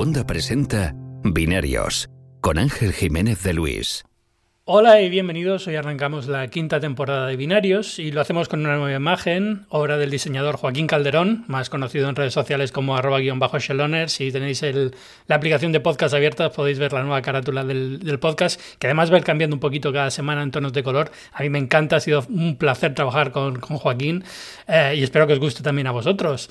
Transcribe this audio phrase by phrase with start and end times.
[0.00, 2.08] Wanda presenta Binarios
[2.40, 4.02] con Ángel Jiménez de Luis.
[4.64, 5.66] Hola y bienvenidos.
[5.66, 9.98] Hoy arrancamos la quinta temporada de Binarios y lo hacemos con una nueva imagen, obra
[9.98, 14.08] del diseñador Joaquín Calderón, más conocido en redes sociales como arroba guion bajo sheloner.
[14.08, 14.64] Si tenéis
[15.26, 19.16] la aplicación de podcast abierta podéis ver la nueva carátula del, podcast, que además va
[19.16, 21.10] a ir cambiando un poquito cada semana en tonos de color.
[21.34, 24.24] A mí me encanta, ha sido un placer trabajar con, Joaquín
[24.66, 26.48] eh, y espero que os guste también a vosotros.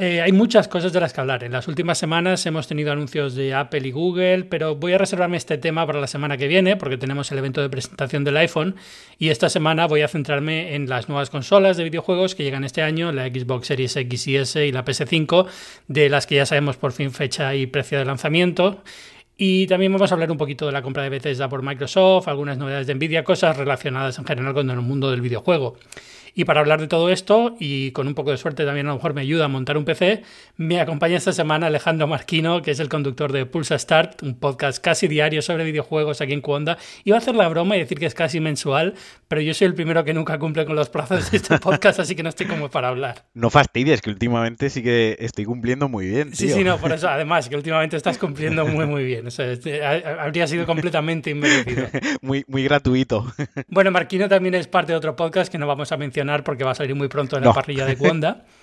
[0.00, 1.42] Eh, hay muchas cosas de las que hablar.
[1.42, 5.36] En las últimas semanas hemos tenido anuncios de Apple y Google, pero voy a reservarme
[5.36, 8.76] este tema para la semana que viene porque tenemos el evento de presentación del iPhone
[9.18, 12.80] y esta semana voy a centrarme en las nuevas consolas de videojuegos que llegan este
[12.80, 15.48] año, la Xbox Series X y S y la PS5,
[15.88, 18.84] de las que ya sabemos por fin fecha y precio de lanzamiento.
[19.36, 22.56] Y también vamos a hablar un poquito de la compra de Bethesda por Microsoft, algunas
[22.56, 25.76] novedades de Nvidia, cosas relacionadas en general con el mundo del videojuego.
[26.38, 28.94] Y para hablar de todo esto, y con un poco de suerte también a lo
[28.94, 30.22] mejor me ayuda a montar un PC,
[30.56, 34.80] me acompaña esta semana Alejandro Marquino, que es el conductor de Pulsa Start, un podcast
[34.80, 36.78] casi diario sobre videojuegos aquí en Cuonda.
[37.02, 38.94] Iba a hacer la broma y decir que es casi mensual,
[39.26, 42.14] pero yo soy el primero que nunca cumple con los plazos de este podcast, así
[42.14, 43.24] que no estoy como para hablar.
[43.34, 46.36] No fastidies, que últimamente sí que estoy cumpliendo muy bien.
[46.36, 49.26] Sí, sí, no, por eso, además, que últimamente estás cumpliendo muy, muy bien.
[49.26, 51.88] O sea, este, habría sido completamente inmerecido.
[52.22, 53.26] muy, muy gratuito.
[53.66, 56.72] Bueno, Marquino también es parte de otro podcast que no vamos a mencionar porque va
[56.72, 58.44] a salir muy pronto en la parrilla de Wanda.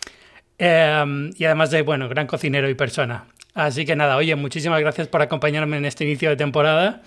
[0.57, 3.25] Em, y además de, bueno, gran cocinero y persona.
[3.53, 7.01] Así que nada, oye, muchísimas gracias por acompañarme en este inicio de temporada.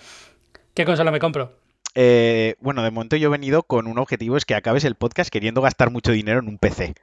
[0.75, 1.57] ¿Qué consola me compro?
[1.95, 5.31] Eh, bueno, de momento yo he venido con un objetivo, es que acabes el podcast
[5.31, 6.93] queriendo gastar mucho dinero en un PC.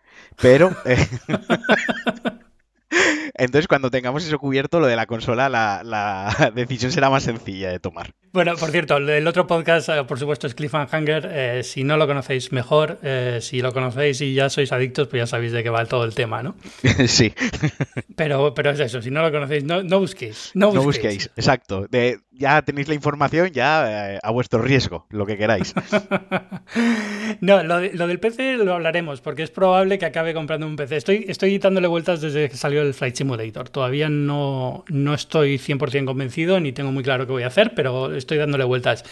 [0.41, 0.71] Pero...
[0.85, 1.05] Eh,
[3.35, 7.81] entonces, cuando tengamos eso cubierto, lo de la consola, la decisión será más sencilla de
[7.81, 8.15] tomar.
[8.37, 11.27] Bueno, por cierto, el otro podcast, eh, por supuesto, es Cliffhanger.
[11.33, 12.99] Eh, si no lo conocéis, mejor.
[13.03, 16.05] Eh, si lo conocéis y ya sois adictos, pues ya sabéis de qué va todo
[16.05, 16.55] el tema, ¿no?
[17.07, 17.33] sí.
[18.15, 20.51] Pero, pero es eso, si no lo conocéis, no, no busquéis.
[20.53, 21.87] No busquéis, no busquéis exacto.
[21.89, 25.75] De, ya tenéis la información ya a vuestro riesgo, lo que queráis.
[27.41, 30.97] no, lo, del PC lo hablaremos, porque es probable que acabe comprando un PC.
[30.97, 33.69] Estoy, estoy dándole vueltas desde que salió el Flight Simulator.
[33.69, 38.15] Todavía no, no estoy 100% convencido ni tengo muy claro qué voy a hacer, pero
[38.15, 39.05] estoy dándole vueltas.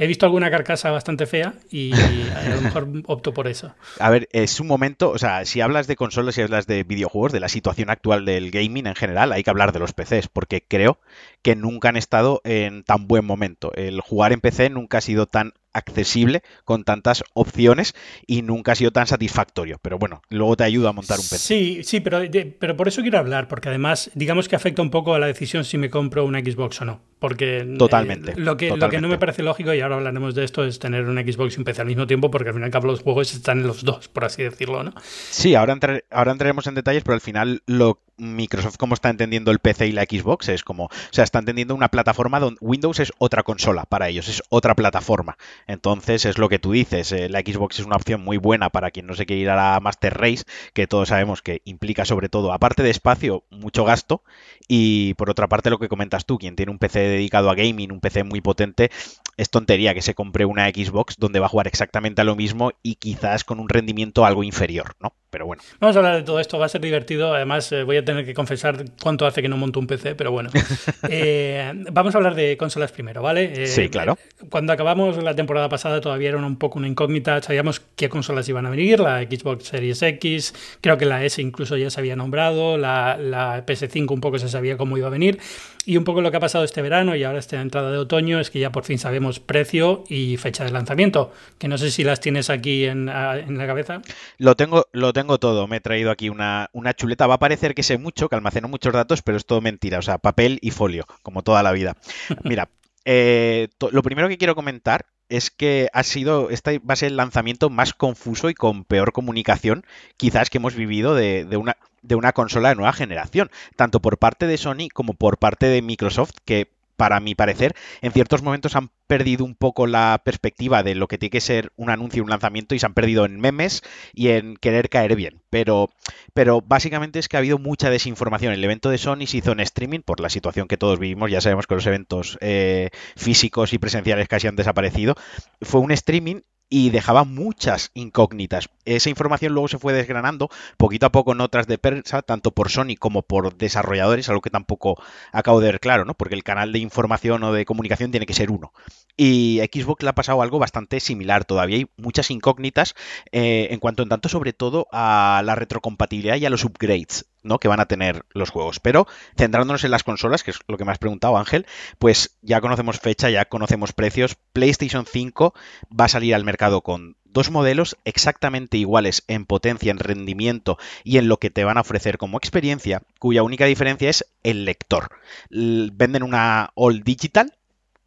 [0.00, 1.92] He visto alguna carcasa bastante fea y
[2.34, 3.74] a lo mejor opto por eso.
[3.98, 7.32] A ver, es un momento, o sea, si hablas de consolas, si hablas de videojuegos,
[7.32, 10.64] de la situación actual del gaming en general, hay que hablar de los PCs, porque
[10.66, 10.98] creo
[11.42, 13.72] que nunca han estado en tan buen momento.
[13.74, 17.94] El jugar en PC nunca ha sido tan accesible con tantas opciones
[18.26, 19.78] y nunca ha sido tan satisfactorio.
[19.82, 21.38] Pero bueno, luego te ayuda a montar un PC.
[21.38, 22.20] Sí, sí, pero,
[22.58, 25.64] pero por eso quiero hablar, porque además, digamos que afecta un poco a la decisión
[25.64, 27.00] si me compro una Xbox o no.
[27.18, 30.42] Porque eh, totalmente, lo, que, lo que no me parece lógico, y ahora hablaremos de
[30.42, 32.86] esto, es tener un Xbox y un PC al mismo tiempo, porque al final cabo
[32.86, 34.94] los juegos están en los dos, por así decirlo, ¿no?
[35.02, 35.78] Sí, ahora,
[36.10, 39.92] ahora entraremos en detalles, pero al final lo Microsoft como está entendiendo el PC y
[39.92, 43.84] la Xbox es como, o sea, está entendiendo una plataforma donde Windows es otra consola
[43.84, 45.36] para ellos, es otra plataforma.
[45.66, 48.90] Entonces es lo que tú dices, eh, la Xbox es una opción muy buena para
[48.90, 52.28] quien no se quiere ir a la Master Race, que todos sabemos que implica sobre
[52.28, 54.22] todo, aparte de espacio, mucho gasto
[54.68, 57.92] y por otra parte lo que comentas tú, quien tiene un PC dedicado a gaming,
[57.92, 58.90] un PC muy potente,
[59.36, 62.72] es tontería que se compre una Xbox donde va a jugar exactamente a lo mismo
[62.82, 65.14] y quizás con un rendimiento algo inferior, ¿no?
[65.30, 65.62] Pero bueno.
[65.78, 67.32] Vamos a hablar de todo esto, va a ser divertido.
[67.32, 70.32] Además, eh, voy a tener que confesar cuánto hace que no monto un PC, pero
[70.32, 70.50] bueno.
[71.08, 73.64] Eh, vamos a hablar de consolas primero, ¿vale?
[73.64, 74.18] Eh, sí, claro.
[74.48, 77.42] Cuando acabamos la temporada pasada todavía era un poco una incógnita.
[77.42, 81.76] Sabíamos qué consolas iban a venir, la Xbox Series X, creo que la S incluso
[81.76, 85.38] ya se había nombrado, la, la PS5 un poco se sabía cómo iba a venir.
[85.86, 88.38] Y un poco lo que ha pasado este verano y ahora esta entrada de otoño
[88.38, 92.04] es que ya por fin sabemos precio y fecha de lanzamiento, que no sé si
[92.04, 94.02] las tienes aquí en, en la cabeza.
[94.38, 97.26] Lo tengo, lo tengo todo, me he traído aquí una, una chuleta.
[97.26, 100.02] Va a parecer que sé mucho, que almaceno muchos datos, pero es todo mentira, o
[100.02, 101.96] sea, papel y folio, como toda la vida.
[102.44, 102.68] Mira,
[103.04, 107.16] eh, lo primero que quiero comentar es que ha sido, este va a ser el
[107.16, 109.84] lanzamiento más confuso y con peor comunicación
[110.16, 114.18] quizás que hemos vivido de, de, una, de una consola de nueva generación, tanto por
[114.18, 118.76] parte de Sony como por parte de Microsoft, que para mi parecer, en ciertos momentos
[118.76, 122.28] han perdido un poco la perspectiva de lo que tiene que ser un anuncio, un
[122.28, 123.80] lanzamiento, y se han perdido en memes
[124.12, 125.40] y en querer caer bien.
[125.48, 125.88] Pero,
[126.34, 128.52] pero básicamente es que ha habido mucha desinformación.
[128.52, 131.30] El evento de Sony se hizo en streaming por la situación que todos vivimos.
[131.30, 135.14] Ya sabemos que los eventos eh, físicos y presenciales casi han desaparecido.
[135.62, 138.70] Fue un streaming y dejaba muchas incógnitas.
[138.84, 142.94] Esa información luego se fue desgranando poquito a poco notas de prensa, tanto por Sony
[142.98, 144.96] como por desarrolladores, algo que tampoco
[145.32, 146.14] acabo de ver claro, ¿no?
[146.14, 148.72] Porque el canal de información o de comunicación tiene que ser uno.
[149.16, 151.44] Y a Xbox le ha pasado algo bastante similar.
[151.44, 152.94] Todavía hay muchas incógnitas
[153.32, 157.26] eh, en cuanto en tanto, sobre todo, a la retrocompatibilidad y a los upgrades.
[157.42, 157.58] ¿no?
[157.58, 158.80] que van a tener los juegos.
[158.80, 159.06] Pero
[159.36, 161.66] centrándonos en las consolas, que es lo que me has preguntado, Ángel,
[161.98, 164.36] pues ya conocemos fecha, ya conocemos precios.
[164.52, 165.54] PlayStation 5
[165.98, 171.18] va a salir al mercado con dos modelos exactamente iguales en potencia, en rendimiento y
[171.18, 175.10] en lo que te van a ofrecer como experiencia, cuya única diferencia es el lector.
[175.50, 177.54] Venden una All Digital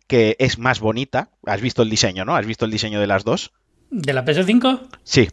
[0.08, 1.30] que es más bonita.
[1.46, 2.36] Has visto el diseño, ¿no?
[2.36, 3.52] ¿Has visto el diseño de las dos?
[3.90, 4.82] ¿De la PS5?
[5.04, 5.30] Sí.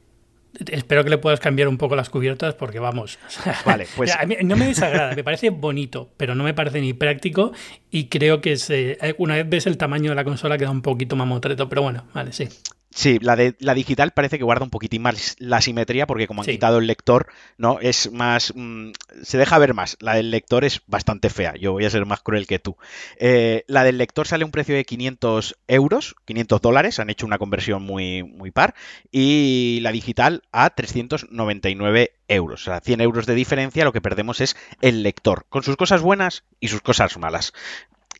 [0.70, 3.18] Espero que le puedas cambiar un poco las cubiertas porque vamos.
[3.64, 4.12] Vale, pues.
[4.42, 7.52] no me desagrada, me parece bonito, pero no me parece ni práctico
[7.90, 11.14] y creo que se, una vez ves el tamaño de la consola queda un poquito
[11.14, 12.48] mamotreto, pero bueno, vale, sí.
[12.92, 16.42] Sí, la de la digital parece que guarda un poquitín más la simetría porque como
[16.42, 17.78] han quitado el lector, ¿no?
[17.80, 18.52] Es más...
[18.56, 18.90] Mm,
[19.22, 19.96] se deja ver más.
[20.00, 21.54] La del lector es bastante fea.
[21.54, 22.76] Yo voy a ser más cruel que tú.
[23.16, 26.98] Eh, la del lector sale a un precio de 500 euros, 500 dólares.
[26.98, 28.74] Han hecho una conversión muy, muy par.
[29.12, 32.62] Y la digital a 399 euros.
[32.62, 33.84] O sea, 100 euros de diferencia.
[33.84, 35.46] Lo que perdemos es el lector.
[35.48, 37.52] Con sus cosas buenas y sus cosas malas.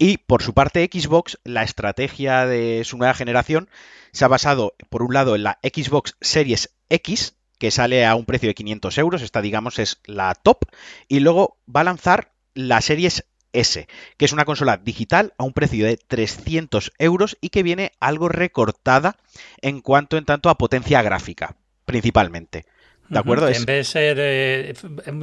[0.02, 3.68] Y por su parte Xbox, la estrategia de su nueva generación
[4.12, 8.24] se ha basado, por un lado, en la Xbox Series X, que sale a un
[8.24, 10.64] precio de 500 euros, esta digamos es la top,
[11.06, 15.52] y luego va a lanzar la Series S, que es una consola digital a un
[15.52, 19.18] precio de 300 euros y que viene algo recortada
[19.60, 22.64] en cuanto en tanto a potencia gráfica, principalmente.
[23.10, 23.48] ¿De acuerdo?
[23.48, 24.74] En vez de ser, eh,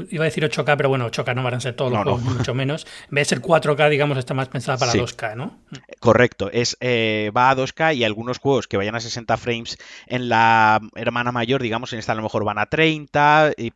[0.10, 2.54] iba a decir 8K, pero bueno, 8K no van a ser todos los juegos, mucho
[2.54, 2.86] menos.
[3.10, 5.58] En vez de ser 4K, digamos, está más pensada para 2K, ¿no?
[6.02, 10.28] Correcto, es, eh, va a 2K y algunos juegos que vayan a 60 frames en
[10.28, 13.54] la hermana mayor, digamos, en esta a lo mejor van a 30.
[13.58, 13.72] Y,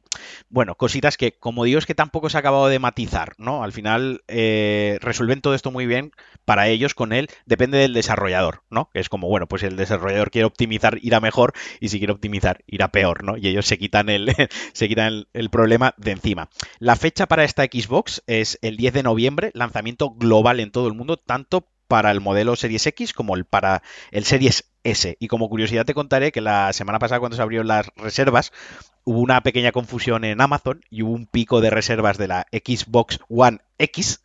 [0.50, 3.64] bueno, cositas que, como digo, es que tampoco se ha acabado de matizar, ¿no?
[3.64, 6.12] Al final eh, resuelven todo esto muy bien
[6.44, 8.90] para ellos con él, depende del desarrollador, ¿no?
[8.94, 12.64] Que es como, bueno, pues el desarrollador quiere optimizar, irá mejor y si quiere optimizar,
[12.68, 13.38] irá peor, ¿no?
[13.38, 14.34] Y ellos se quitan el,
[14.74, 16.50] se quitan el, problema de encima.
[16.80, 20.94] La fecha para esta Xbox es el 10 de noviembre, lanzamiento global en todo el
[20.94, 25.18] mundo, tanto para el modelo Series X como el para el Series S.
[25.20, 28.52] Y como curiosidad te contaré que la semana pasada cuando se abrieron las reservas
[29.04, 33.20] hubo una pequeña confusión en Amazon y hubo un pico de reservas de la Xbox
[33.30, 34.24] One X.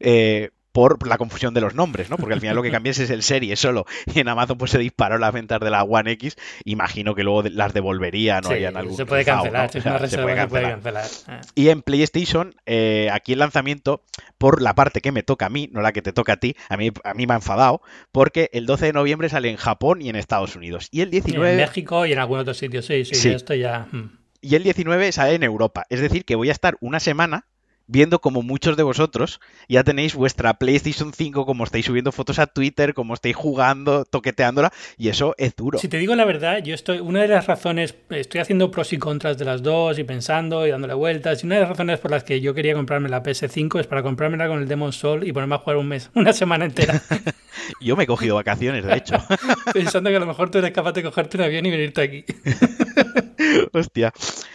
[0.00, 2.18] Eh, por la confusión de los nombres, ¿no?
[2.18, 3.86] Porque al final lo que cambias es el serie solo.
[4.14, 6.36] Y en Amazon pues se disparó las ventas de la One X.
[6.66, 8.94] Imagino que luego las devolverían o hayan algún.
[8.94, 11.06] Se puede cancelar, se, puede cancelar.
[11.28, 11.40] Ah.
[11.54, 14.02] Y en PlayStation, eh, aquí el lanzamiento,
[14.36, 16.54] por la parte que me toca a mmí, no la que te toca a ti,
[16.68, 17.80] a mí, a mí me ha enfadado,
[18.12, 20.88] porque el 12 de noviembre sale en Japón y en Estados Unidos.
[20.90, 21.52] Y el 19.
[21.52, 23.88] En México y en algún otro sitio, sí, sí, esto ya.
[23.90, 24.18] Hmm.
[24.42, 25.86] Y el 19 sale en Europa.
[25.88, 27.46] Es decir, que voy a estar una semana
[27.86, 32.46] viendo como muchos de vosotros ya tenéis vuestra PlayStation 5, como estáis subiendo fotos a
[32.46, 35.78] Twitter, como estáis jugando, toqueteándola, y eso es duro.
[35.78, 38.98] Si te digo la verdad, yo estoy, una de las razones, estoy haciendo pros y
[38.98, 42.10] contras de las dos y pensando y dándole vueltas, y una de las razones por
[42.10, 45.32] las que yo quería comprarme la PS5 es para comprármela con el Demon Soul y
[45.32, 47.00] ponerme a jugar un mes, una semana entera.
[47.80, 49.16] yo me he cogido vacaciones, de hecho.
[49.72, 52.24] Pensando que a lo mejor tú eres capaz de cogerte un avión y venirte aquí.
[53.72, 54.12] Hostia.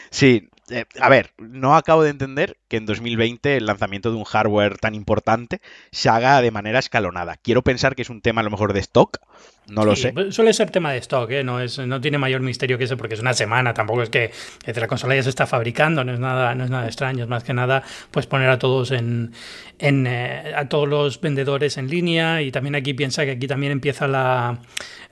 [0.10, 4.24] Sí, eh, a ver, no acabo de entender que en 2020 el lanzamiento de un
[4.24, 5.60] hardware tan importante
[5.92, 7.36] se haga de manera escalonada.
[7.36, 9.20] Quiero pensar que es un tema a lo mejor de stock,
[9.68, 10.12] no lo sé.
[10.12, 11.44] Pues suele ser tema de stock, ¿eh?
[11.44, 14.32] no, es, no tiene mayor misterio que eso porque es una semana, tampoco es que,
[14.66, 17.44] la consola ya se está fabricando, no es nada, no es nada extraño, es más
[17.44, 19.34] que nada pues poner a todos en,
[19.80, 23.72] en eh, a todos los vendedores en línea y también aquí piensa que aquí también
[23.72, 24.60] empieza la,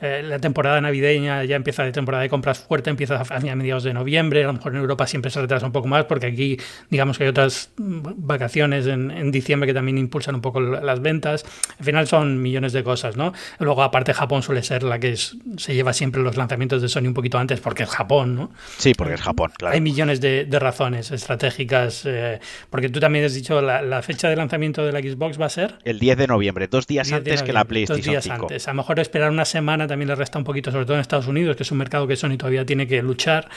[0.01, 4.43] la temporada navideña, ya empieza la temporada de compras fuerte, empieza a mediados de noviembre,
[4.43, 6.57] a lo mejor en Europa siempre se retrasa un poco más porque aquí
[6.89, 11.46] digamos que hay otras vacaciones en, diciembre que también impulsan un poco las ventas.
[11.77, 13.34] Al final son millones de cosas, ¿no?
[13.60, 17.13] Luego, aparte, Japón suele ser la que se lleva siempre los lanzamientos de Sony un
[17.13, 18.51] poquito antes porque es Japón, ¿no?
[18.77, 19.74] Sí, porque es Japón, claro.
[19.75, 22.03] Hay millones de, razones estratégicas.
[22.06, 22.39] Eh,
[22.70, 25.79] porque tú también has dicho la, fecha de lanzamiento de la Xbox va a ser.
[25.84, 28.68] El 10 de noviembre, dos días antes que la PlayStation dos días antes.
[28.68, 31.27] A lo mejor esperar una semana también le resta un poquito, sobre todo en Estados
[31.27, 33.50] Unidos, que es un mercado que Sony todavía tiene que luchar,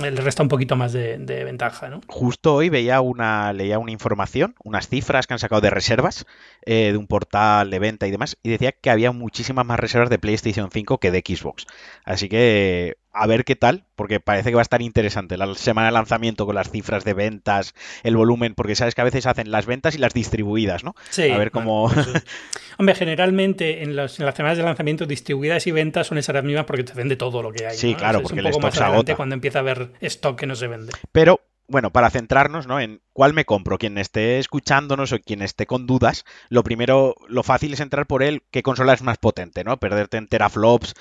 [0.00, 2.00] le resta un poquito más de, de ventaja, ¿no?
[2.06, 6.26] Justo hoy veía una una, leía una información, unas cifras que han sacado de reservas
[6.64, 10.10] eh, de un portal de venta y demás, y decía que había muchísimas más reservas
[10.10, 11.66] de PlayStation 5 que de Xbox.
[12.04, 15.88] Así que a ver qué tal, porque parece que va a estar interesante la semana
[15.88, 19.50] de lanzamiento con las cifras de ventas, el volumen, porque sabes que a veces hacen
[19.50, 20.94] las ventas y las distribuidas, ¿no?
[21.10, 21.30] Sí.
[21.30, 21.90] A ver cómo...
[22.78, 26.84] Hombre, generalmente en, las semanas de lanzamiento distribuidas y ventas son esas las mismas porque
[26.84, 27.76] te vende todo lo que hay.
[27.76, 30.68] Sí, claro, porque es un poco más cuando empieza a haber stock que no se
[30.68, 30.92] vende.
[31.10, 32.80] Pero bueno, para centrarnos ¿no?
[32.80, 37.42] en cuál me compro, quien esté escuchándonos o quien esté con dudas, lo primero, lo
[37.42, 39.76] fácil es entrar por él, qué consola es más potente, ¿no?
[39.76, 40.94] Perderte en teraflops,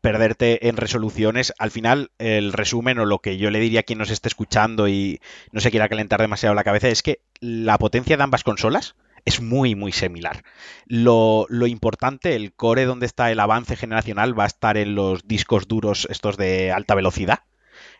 [0.00, 1.54] perderte en resoluciones.
[1.58, 4.88] Al final, el resumen o lo que yo le diría a quien nos esté escuchando
[4.88, 5.20] y
[5.52, 9.40] no se quiera calentar demasiado la cabeza es que la potencia de ambas consolas es
[9.40, 10.42] muy, muy similar.
[10.86, 15.28] Lo, lo, importante, el core donde está el avance generacional va a estar en los
[15.28, 17.40] discos duros estos de alta velocidad,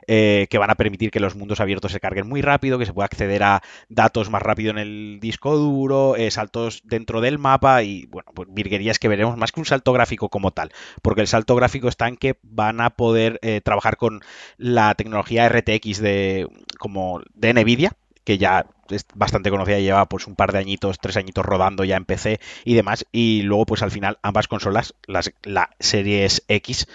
[0.07, 2.93] eh, que van a permitir que los mundos abiertos se carguen muy rápido, que se
[2.93, 7.83] pueda acceder a datos más rápido en el disco duro, eh, saltos dentro del mapa
[7.83, 10.71] y, bueno, pues virguerías que veremos más que un salto gráfico como tal,
[11.03, 14.21] porque el salto gráfico está en que van a poder eh, trabajar con
[14.57, 17.93] la tecnología RTX de, como de Nvidia,
[18.25, 21.97] que ya es bastante conocida, lleva pues un par de añitos, tres añitos rodando ya
[21.97, 26.87] en PC y demás, y luego pues al final ambas consolas, las, la Series X,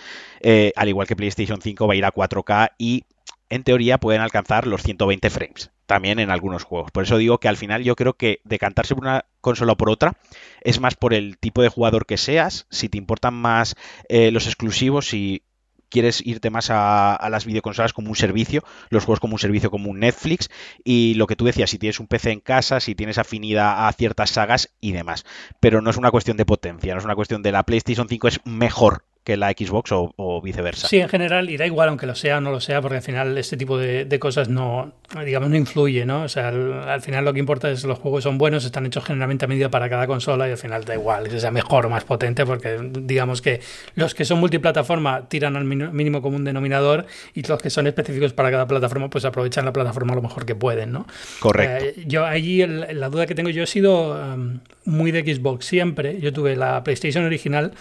[0.41, 3.05] eh, al igual que PlayStation 5, va a ir a 4K y
[3.49, 6.91] en teoría pueden alcanzar los 120 frames, también en algunos juegos.
[6.91, 9.89] Por eso digo que al final yo creo que decantarse por una consola o por
[9.89, 10.17] otra
[10.61, 13.75] es más por el tipo de jugador que seas, si te importan más
[14.09, 15.43] eh, los exclusivos, y
[15.89, 19.89] quieres irte más a, las videoconsolas como un servicio, los juegos como un servicio como
[19.89, 20.49] un Netflix
[20.83, 23.93] y lo que tú decías, si tienes un PC en casa, si tienes afinidad a
[23.93, 25.25] ciertas sagas y demás.
[25.59, 28.27] Pero no es una cuestión de potencia, no es una cuestión de la PlayStation 5
[28.27, 30.87] es mejor que la Xbox o, viceversa.
[30.87, 33.03] Sí, en general, y da igual aunque lo sea o no lo sea, porque al
[33.03, 34.93] final este tipo de, cosas no,
[35.25, 36.21] digamos, no influye, ¿no?
[36.23, 39.43] O sea, al, final lo que importa es los juegos son buenos, están hechos generalmente
[39.43, 42.05] a medida para cada consola y al final da igual que sea mejor o más
[42.05, 43.59] potente, porque digamos que
[43.95, 48.49] los que son multiplataforma tiran al mínimo común denominador y los que son específicos para
[48.49, 51.05] cada plataforma, pues aprovechan la plataforma lo mejor que pueden, ¿no?
[51.41, 51.83] Correcto.
[51.83, 56.21] Eh, yo allí la duda que tengo yo he sido um, muy de Xbox siempre.
[56.21, 57.73] Yo tuve la PlayStation original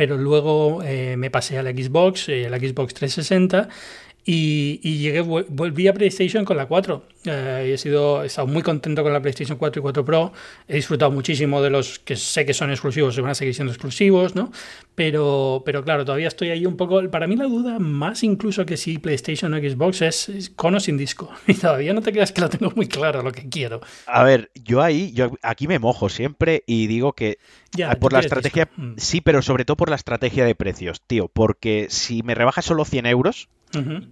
[0.00, 3.68] pero luego eh, me pasé a la Xbox, eh, la Xbox 360
[4.24, 7.04] y, y, llegué, volví a PlayStation con la 4.
[7.24, 10.32] Eh, he, sido, he estado muy contento con la PlayStation 4 y 4 Pro.
[10.66, 13.72] He disfrutado muchísimo de los que sé que son exclusivos y van a seguir siendo
[13.72, 14.50] exclusivos, ¿no?
[14.94, 17.08] Pero, pero claro, todavía estoy ahí un poco.
[17.10, 20.96] Para mí, la duda, más incluso que si PlayStation o Xbox, es, con o sin
[20.96, 21.30] disco.
[21.46, 23.80] Y todavía no te creas que lo tengo muy claro lo que quiero.
[24.06, 27.38] A ver, yo ahí, yo aquí me mojo siempre y digo que
[27.72, 28.70] ya, por la estrategia.
[28.76, 28.94] Mm.
[28.96, 31.28] Sí, pero sobre todo por la estrategia de precios, tío.
[31.28, 33.48] Porque si me rebajas solo 100 euros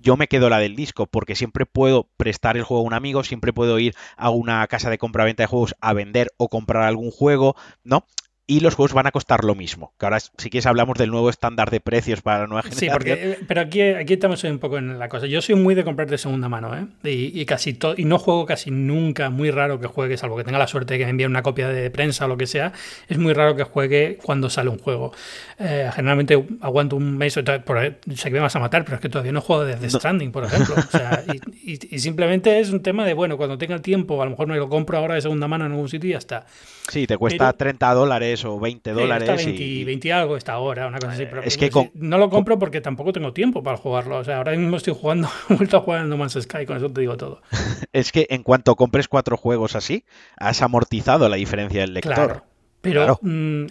[0.02, 3.24] yo me quedo la del disco porque siempre puedo prestar el juego a un amigo,
[3.24, 7.10] siempre puedo ir a una casa de compra-venta de juegos a vender o comprar algún
[7.10, 8.04] juego, ¿no?
[8.50, 9.92] Y los juegos van a costar lo mismo.
[9.98, 12.90] Que ahora, si quieres, hablamos del nuevo estándar de precios para la nueva generación.
[12.90, 15.26] Sí, porque, eh, pero aquí, aquí estamos un poco en la cosa.
[15.26, 16.86] Yo soy muy de comprar de segunda mano, ¿eh?
[17.04, 20.58] Y, casi todo, y no juego casi nunca, muy raro que juegue, salvo que tenga
[20.58, 22.72] la suerte de que me envíen una copia de prensa o lo que sea,
[23.06, 25.12] es muy raro que juegue cuando sale un juego.
[25.58, 29.10] Eh, generalmente aguanto un mes, por, sé que me vas a matar, pero es que
[29.10, 30.74] todavía no juego desde Stranding, por ejemplo.
[30.74, 31.22] O sea,
[31.62, 34.46] y, y, simplemente es un tema de, bueno, cuando tenga el tiempo, a lo mejor
[34.46, 36.46] me lo compro ahora de segunda mano en algún sitio y ya está.
[36.88, 39.28] Sí, te cuesta 30 dólares o 20 dólares.
[39.28, 39.84] Está 20, y...
[39.84, 41.26] 20 algo está ahora, una cosa así.
[41.26, 44.18] Pero es que no lo compro porque tampoco tengo tiempo para jugarlo.
[44.18, 46.76] O sea, ahora mismo estoy jugando, he vuelto a jugar en No Man's Sky, con
[46.76, 47.42] eso te digo todo.
[47.92, 50.04] es que en cuanto compres cuatro juegos así,
[50.36, 52.14] has amortizado la diferencia del lector.
[52.14, 52.44] Claro.
[52.80, 53.66] Pero mm,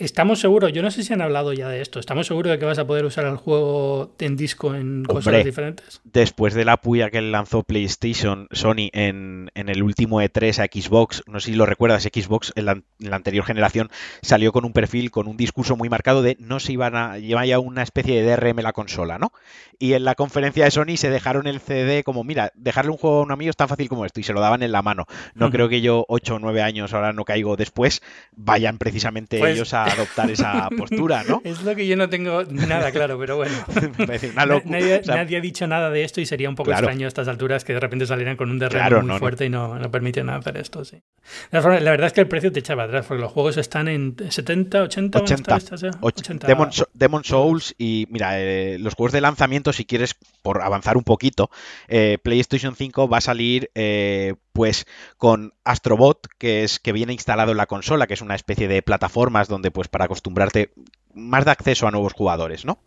[0.00, 2.64] estamos seguros, yo no sé si han hablado ya de esto, ¿estamos seguros de que
[2.64, 6.00] vas a poder usar el juego en disco en consolas diferentes?
[6.04, 11.38] Después de la puya que lanzó PlayStation, Sony en, el último E3 a Xbox, no
[11.38, 13.90] sé si lo recuerdas, Xbox en la, anterior generación
[14.22, 17.46] salió con un perfil, con un discurso muy marcado de no se iban a llevar
[17.46, 19.32] ya una especie de DRM la consola, ¿no?
[19.78, 23.20] Y en la conferencia de Sony se dejaron el CD como, mira, dejarle un juego
[23.20, 25.06] a un amigo es tan fácil como esto, y se lo daban en la mano.
[25.34, 28.02] No creo que yo, 8 o 9 años, ahora no caigo después,
[28.48, 31.40] vayan precisamente pues ellos a adoptar esa postura, ¿no?
[31.44, 33.54] Es lo que yo no tengo nada claro, pero bueno.
[34.34, 37.64] nadie, nadie, ha dicho nada de esto y sería un poco extraño a estas alturas
[37.64, 40.84] que de repente salieran con un DRM muy fuerte y no, no permiten hacer esto,
[40.84, 41.02] sí.
[41.50, 44.82] La, verdad es que el precio te echaba atrás, porque los juegos están en 70,
[44.82, 45.58] 80, 80,
[46.00, 46.46] 80.
[46.94, 51.50] Demon, Souls y mira, eh, los juegos de lanzamiento, si quieres, por avanzar un poquito,
[51.88, 54.88] eh, PlayStation 5 va a salir eh, pues
[55.18, 58.82] con Astrobot, que es que viene instalado en la consola, que es una especie de
[58.82, 60.72] plataformas donde pues para acostumbrarte
[61.14, 62.80] más de acceso a nuevos jugadores, ¿no?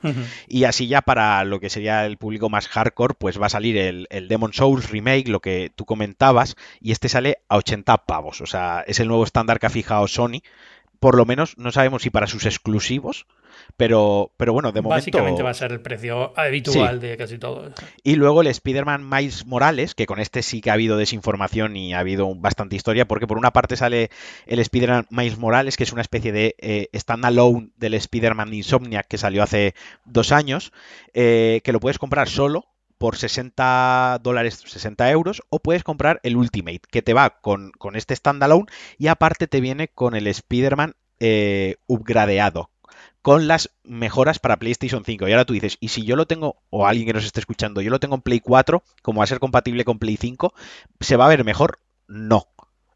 [0.50, 3.78] Y así ya para lo que sería el público más hardcore, pues va a salir
[3.78, 8.42] el, el Demon Souls Remake, lo que tú comentabas, y este sale a 80 pavos.
[8.42, 10.42] O sea, es el nuevo estándar que ha fijado Sony.
[11.00, 13.28] Por lo menos no sabemos si para sus exclusivos,
[13.78, 14.98] pero, pero bueno, de momento.
[14.98, 17.72] Básicamente va a ser el precio habitual de casi todo.
[18.04, 21.94] Y luego el Spider-Man Miles Morales, que con este sí que ha habido desinformación y
[21.94, 24.10] ha habido bastante historia, porque por una parte sale
[24.46, 29.18] el Spider-Man Miles Morales, que es una especie de eh, standalone del Spider-Man Insomniac que
[29.18, 29.75] salió hace
[30.06, 30.72] dos años,
[31.13, 32.66] eh, que lo puedes comprar solo
[32.98, 37.96] por 60 dólares, 60 euros, o puedes comprar el Ultimate, que te va con, con
[37.96, 38.68] este standalone
[39.00, 42.71] y aparte te viene con el Spider-Man eh, upgradeado,
[43.22, 45.28] con las mejoras para PlayStation 5.
[45.28, 47.82] Y ahora tú dices, ¿y si yo lo tengo, o alguien que nos esté escuchando,
[47.82, 50.54] yo lo tengo en Play 4, como va a ser compatible con Play 5,
[51.00, 51.80] ¿se va a ver mejor?
[52.08, 52.48] No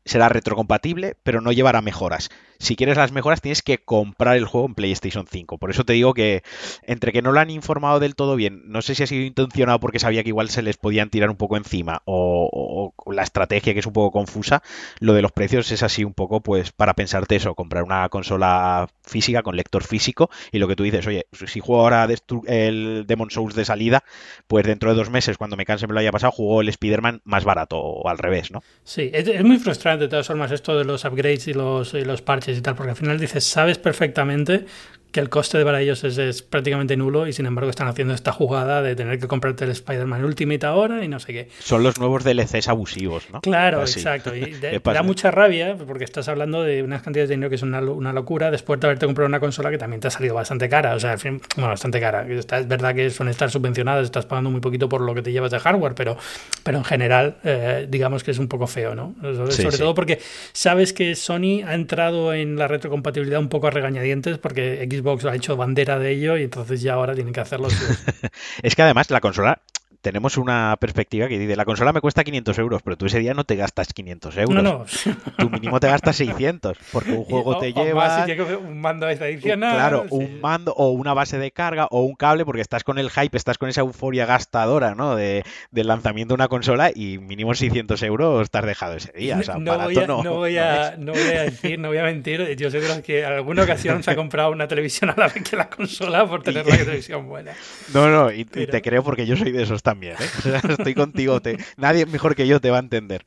[0.06, 2.30] será retrocompatible, pero no llevará mejoras.
[2.60, 5.58] Si quieres las mejoras, tienes que comprar el juego en PlayStation 5.
[5.58, 6.44] Por eso te digo que
[6.84, 9.80] entre que no lo han informado del todo bien, no sé si ha sido intencionado
[9.80, 13.80] porque sabía que igual se les podían tirar un poco encima, o, la estrategia que
[13.80, 14.64] es un poco confusa,
[15.00, 18.88] lo de los precios es así un poco, pues, para pensarte eso, comprar una consola
[19.04, 22.08] física con lector físico, y lo que tú dices, oye, si juego ahora
[22.48, 24.04] el Demon Souls de salida,
[24.48, 27.22] pues dentro de dos meses, cuando me canse me lo haya pasado, juego el Spider-Man
[27.24, 28.64] más barato, o al revés, ¿no?
[28.84, 32.22] Sí, es, muy frustrante de todas formas esto de los upgrades y los, y los
[32.22, 32.45] parches
[32.76, 34.66] porque al final dices, sabes perfectamente
[35.16, 38.82] que el coste para ellos es, prácticamente nulo y sin embargo están haciendo esta jugada
[38.82, 41.48] de tener que comprarte el Spider-Man Ultimate ahora y no sé qué.
[41.60, 43.40] Son los nuevos DLCs abusivos, ¿no?
[43.40, 44.36] Claro, exacto.
[44.36, 44.54] Y
[44.84, 48.52] da mucha rabia porque estás hablando de unas cantidades de dinero que es una, locura
[48.52, 50.96] después de haberte comprado una consola que también te ha salido bastante cara.
[50.96, 52.28] O sea, bueno, bastante cara.
[52.30, 55.52] es verdad que son estar subvencionadas, estás pagando muy poquito por lo que te llevas
[55.52, 56.18] de hardware, pero,
[56.64, 59.16] pero en general eh, digamos que es un poco feo, ¿no?
[59.22, 60.20] Sobre, todo porque
[60.52, 65.26] sabes que Sony ha entrado en la retrocompatibilidad un poco a regañadientes porque Xbox Xbox
[65.26, 67.68] ha hecho bandera de ello y entonces ya ahora tienen que hacerlo.
[68.64, 69.62] es que además la consola
[70.06, 73.34] tenemos una perspectiva que dice, la consola me cuesta 500 euros, pero tú ese día
[73.34, 74.56] no te gastas 500 euros.
[74.56, 74.86] No, no.
[75.40, 78.24] Tu mínimo te gastas 600, porque un juego te lleva...
[78.60, 79.74] un mando adicional.
[79.74, 83.10] Claro, un mando o una base de carga o un cable, porque estás con el
[83.10, 85.16] hype, estás con esa euforia gastadora, ¿no?
[85.16, 89.40] De, del lanzamiento de una consola y mínimo 600 euros estás dejado ese día.
[89.40, 92.04] O sea, no, voy a, no, voy a, no, voy a, decir, no voy a
[92.04, 95.42] mentir, yo sé que en alguna ocasión se ha comprado una televisión a la vez
[95.42, 97.54] que la consola por tener la televisión buena.
[97.92, 100.60] No, no, y, y te creo porque yo soy de esos también también, ¿eh?
[100.70, 103.24] estoy contigo, te, nadie mejor que yo te va a entender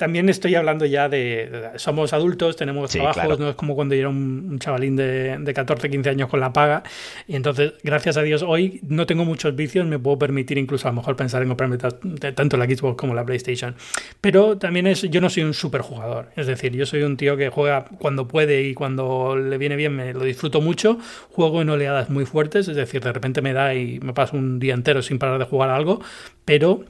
[0.00, 4.08] también estoy hablando ya de, somos adultos, tenemos trabajos, no es como cuando yo era
[4.08, 6.82] un, chavalín de, de, 14, 15 años con la paga.
[7.28, 10.90] Y entonces, gracias a Dios, hoy no tengo muchos vicios, me puedo permitir incluso a
[10.90, 13.74] lo mejor pensar en comprarme tanto la Xbox como la PlayStation.
[14.22, 17.36] Pero también es, yo no soy un super jugador, es decir, yo soy un tío
[17.36, 20.96] que juega cuando puede y cuando le viene bien me lo disfruto mucho,
[21.30, 24.60] juego en oleadas muy fuertes, es decir, de repente me da y me paso un
[24.60, 26.00] día entero sin parar de jugar algo,
[26.46, 26.86] pero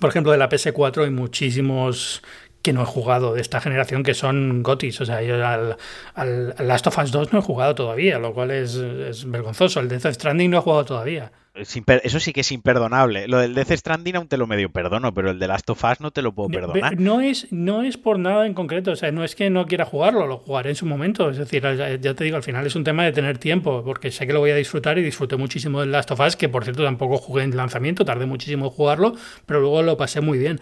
[0.00, 2.22] por ejemplo, de la PS4 hay muchísimos
[2.62, 5.00] que no he jugado de esta generación que son gotis.
[5.00, 5.76] O sea, yo al,
[6.14, 9.80] al, Last of Us 2 no he jugado todavía, lo cual es, es vergonzoso.
[9.80, 13.28] El Death Stranding no he jugado todavía eso sí que es imperdonable.
[13.28, 16.00] Lo del Death Stranding aún te lo medio perdono, pero el de Last of Us
[16.00, 16.98] no te lo puedo perdonar.
[16.98, 19.84] No es, no es por nada en concreto, o sea, no es que no quiera
[19.84, 21.28] jugarlo, lo jugaré en su momento.
[21.28, 21.62] Es decir,
[22.00, 24.40] ya te digo, al final es un tema de tener tiempo, porque sé que lo
[24.40, 27.44] voy a disfrutar y disfruté muchísimo del Last of Us, que por cierto tampoco jugué
[27.44, 30.58] en lanzamiento, tardé muchísimo en jugarlo, pero luego lo pasé muy bien.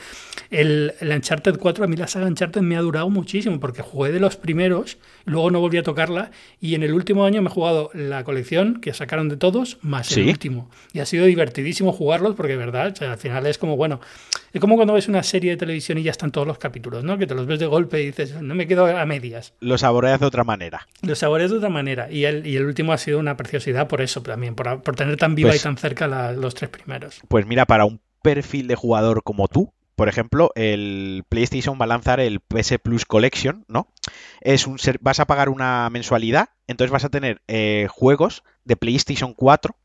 [0.50, 4.10] El, el Uncharted 4, a mí la saga Uncharted me ha durado muchísimo, porque jugué
[4.10, 7.52] de los primeros, luego no volví a tocarla, y en el último año me he
[7.52, 10.68] jugado la colección que sacaron de todos, más el último.
[10.92, 14.00] Y ha sido divertidísimo jugarlos porque, verdad, al final es como, bueno,
[14.52, 17.18] es como cuando ves una serie de televisión y ya están todos los capítulos, ¿no?
[17.18, 19.54] Que te los ves de golpe y dices, no me quedo a medias.
[19.60, 20.86] Lo saboreas de otra manera.
[21.02, 22.10] Lo saboreas de otra manera.
[22.10, 25.16] Y el, y el último ha sido una preciosidad por eso también, por, por tener
[25.16, 27.20] tan viva y pues tan cerca los tres primeros.
[27.28, 31.88] Pues mira, para un perfil de jugador como tú, por ejemplo, el PlayStation va a
[31.88, 33.92] lanzar el PS Plus Collection, ¿no?
[34.40, 39.34] Es un vas a pagar una mensualidad, entonces vas a tener eh, juegos de PlayStation
[39.34, 39.76] 4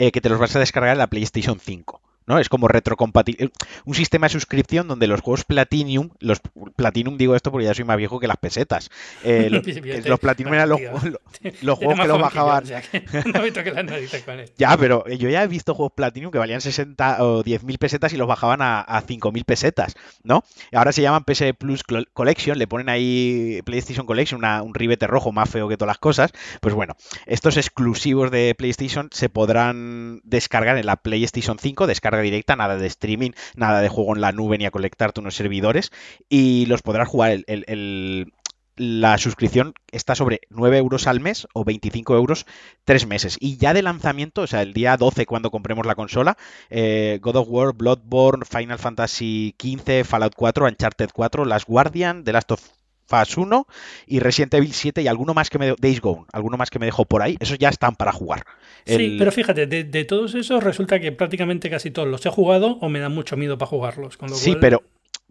[0.00, 2.00] eh, que te los vas a descargar en la PlayStation 5.
[2.30, 2.38] ¿No?
[2.38, 3.46] Es como retrocompatible.
[3.46, 3.50] Eh,
[3.84, 6.40] un sistema de suscripción donde los juegos Platinum, los
[6.76, 8.88] Platinum digo esto porque ya soy más viejo que las pesetas.
[9.24, 9.50] Eh,
[10.06, 12.64] los, Platinum eran los, juegos que los bajaban.
[13.34, 14.54] no me toques las narices con esto.
[14.56, 18.16] Ya, pero yo ya he visto juegos Platinum que valían 60 o 10.000 pesetas y
[18.16, 20.44] los bajaban a, a 5.000 pesetas, ¿no?
[20.72, 25.50] Ahora se llaman PS Plus Collection, le ponen ahí PlayStation Collection, un ribete rojo más
[25.50, 26.30] feo que todas las cosas.
[26.60, 26.94] Pues bueno,
[27.26, 32.86] estos exclusivos de PlayStation se podrán descargar en la PlayStation 5, descarga directa, nada de
[32.86, 35.92] streaming, nada de juego en la nube ni a conectarte unos servidores
[36.28, 38.32] y los podrás jugar el,
[38.80, 42.46] la suscripción está sobre 9 euros al mes o 25 euros
[42.84, 43.36] tres meses.
[43.38, 46.38] Y ya de lanzamiento, o sea, el día 12 cuando compremos la consola,
[46.70, 52.32] eh, God of War, Bloodborne, Final Fantasy XV, Fallout 4, Uncharted 4, Last Guardian, The
[52.32, 52.79] Last of
[53.12, 53.66] Us 1
[54.06, 56.86] y Resident Evil 7 y alguno más que me Days Gone, alguno más que me
[56.86, 58.44] dejó por ahí, esos ya están para jugar.
[58.86, 62.88] Sí, pero fíjate, de, todos esos resulta que prácticamente casi todos los he jugado o
[62.88, 64.18] me da mucho miedo para jugarlos.
[64.34, 64.82] sí, pero,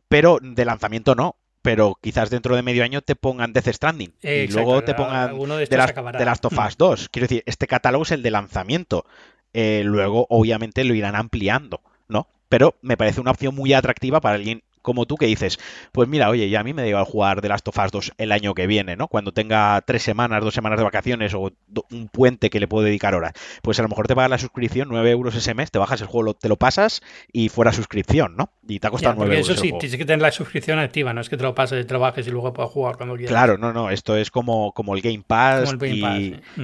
[0.07, 4.47] pero de lanzamiento no pero quizás dentro de medio año te pongan Death Stranding y
[4.47, 7.09] luego te pongan de, las, de, Last of Us 2.
[7.09, 9.05] Quiero decir, este catálogo es el de lanzamiento.
[9.53, 12.27] Eh, luego, obviamente, lo irán ampliando, ¿no?
[12.47, 15.59] Pero me parece una opción muy atractiva para alguien como tú que dices,
[15.91, 18.11] pues mira, oye, ya a mí me da a jugar The Last of Us 2
[18.17, 19.07] el año que viene, ¿no?
[19.07, 21.51] Cuando tenga tres semanas, dos semanas de vacaciones o
[21.91, 23.33] un puente que le puedo dedicar horas.
[23.61, 26.07] Pues a lo mejor te pagas la suscripción, 9 euros ese mes, te bajas el
[26.07, 28.51] juego, te lo pasas y fuera suscripción, ¿no?
[28.67, 29.49] Y te ha costado 9 euros.
[29.49, 31.93] Eso sí, tienes que tener la suscripción activa, no es que te lo pases, te
[31.93, 33.31] lo bajes y luego puedas jugar cuando quieras.
[33.31, 35.83] Claro, no, no, esto es como, como el Game Pass, mm.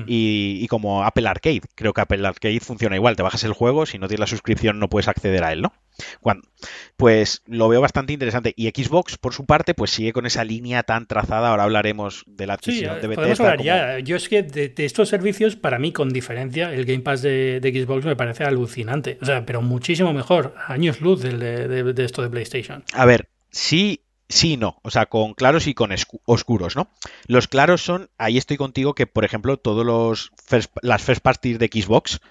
[0.08, 1.62] y, y, como Apple Arcade.
[1.76, 4.80] Creo que Apple Arcade funciona igual, te bajas el juego, si no tienes la suscripción
[4.80, 5.74] no puedes acceder a él, ¿no?
[6.98, 8.54] Pues lo veo bastante interesante.
[8.56, 11.50] Y Xbox, por su parte, pues sigue con esa línea tan trazada.
[11.50, 14.00] Ahora hablaremos de la adquisición de Bethesda.
[14.00, 18.06] Yo es que de, estos servicios, para mí, con diferencia, el Game Pass de, Xbox
[18.06, 19.18] me parece alucinante.
[19.22, 20.56] O sea, pero muchísimo mejor.
[20.68, 22.84] Años luz de, de esto de PlayStation.
[22.94, 25.92] A ver, sí Sí no, o sea, con claros y con
[26.26, 26.90] oscuros, ¿no?
[27.28, 30.32] Los claros son, ahí estoy contigo, que por ejemplo, todos los
[30.82, 32.22] las first parties de Xbox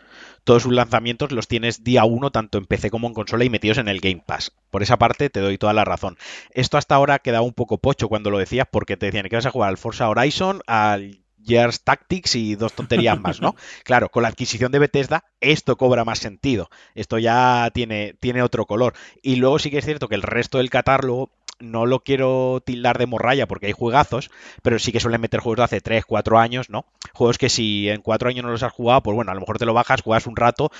[0.44, 3.78] todos sus lanzamientos los tienes día uno, tanto en PC como en consola y metidos
[3.78, 4.52] en el Game Pass.
[4.70, 6.16] Por esa parte te doy toda la razón.
[6.50, 9.46] Esto hasta ahora quedaba un poco pocho cuando lo decías, porque te decían que vas
[9.46, 13.54] a jugar al Forza Horizon, al Gears Tactics y dos tonterías más, ¿no?
[13.84, 16.70] Claro, con la adquisición de Bethesda esto cobra más sentido.
[16.94, 18.94] Esto ya tiene, tiene otro color.
[19.22, 21.30] Y luego sí que es cierto que el resto del catálogo
[21.64, 24.30] no lo quiero tildar de morralla porque hay juegazos,
[24.62, 26.86] pero sí que suelen meter juegos de hace 3, 4 años, ¿no?
[27.12, 29.58] Juegos que si en 4 años no los has jugado, pues bueno, a lo mejor
[29.58, 30.70] te lo bajas, juegas un rato,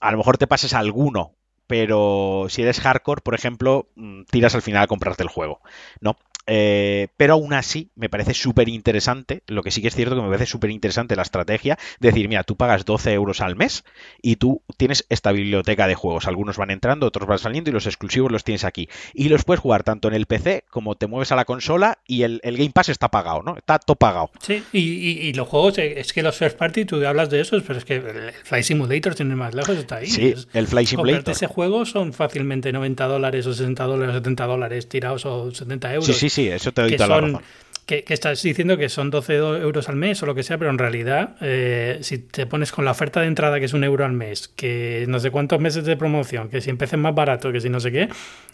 [0.00, 1.32] a lo mejor te pases alguno,
[1.66, 5.60] pero si eres hardcore, por ejemplo, mm, tiras al final a comprarte el juego,
[6.00, 6.16] ¿no?
[6.46, 10.22] Eh, pero aún así me parece súper interesante, lo que sí que es cierto que
[10.22, 13.84] me parece súper interesante la estrategia, de decir, mira, tú pagas 12 euros al mes
[14.22, 16.26] y tú tienes esta biblioteca de juegos.
[16.26, 18.88] Algunos van entrando, otros van saliendo y los exclusivos los tienes aquí.
[19.14, 22.22] Y los puedes jugar tanto en el PC como te mueves a la consola y
[22.22, 23.56] el, Game Pass está pagado, ¿no?
[23.56, 24.30] Está todo pagado.
[24.40, 27.78] Sí, y, los juegos, eh, es que los first party, tú hablas de esos, pero
[27.78, 30.06] es que el Fly Simulator tiene más lejos, está ahí.
[30.06, 31.32] Sí, el Fly Simulator.
[31.32, 36.16] ese juego son fácilmente 90 dólares o 60 dólares, 70 dólares tirados o 70 euros.
[36.16, 37.42] Sí, sí, sí, eso te doy toda la razón.
[37.86, 40.78] Que, estás diciendo que son 12 euros al mes o lo que sea, pero en
[40.78, 44.12] realidad, eh, si te pones con la oferta de entrada que es un euro al
[44.12, 47.70] mes, que no sé cuántos meses de promoción, que si empecé más barato, que si
[47.70, 48.08] no sé qué,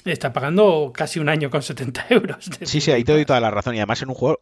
[0.05, 2.51] está pagando casi un año con 70 euros.
[2.61, 3.75] Sí, sí, ahí te doy toda la razón.
[3.75, 4.39] Y además en un juego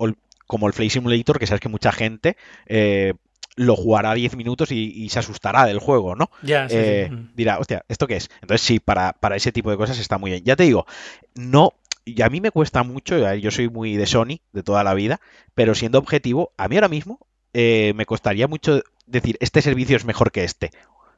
[0.48, 3.14] como el Flight Simulator, que sabes que mucha gente eh,
[3.55, 6.31] lo jugará 10 minutos y, se asustará del juego, ¿no?
[6.42, 8.29] Ya, eh, Dirá, hostia, ¿esto qué es?
[8.42, 10.42] Entonces sí, para, para ese tipo de cosas está muy bien.
[10.44, 10.87] Ya te digo,
[11.37, 14.94] no y a mí me cuesta mucho, yo soy muy de Sony de toda la
[14.94, 15.20] vida,
[15.54, 20.04] pero siendo objetivo, a mí ahora mismo eh, me costaría mucho decir, este servicio es
[20.04, 20.70] mejor que este,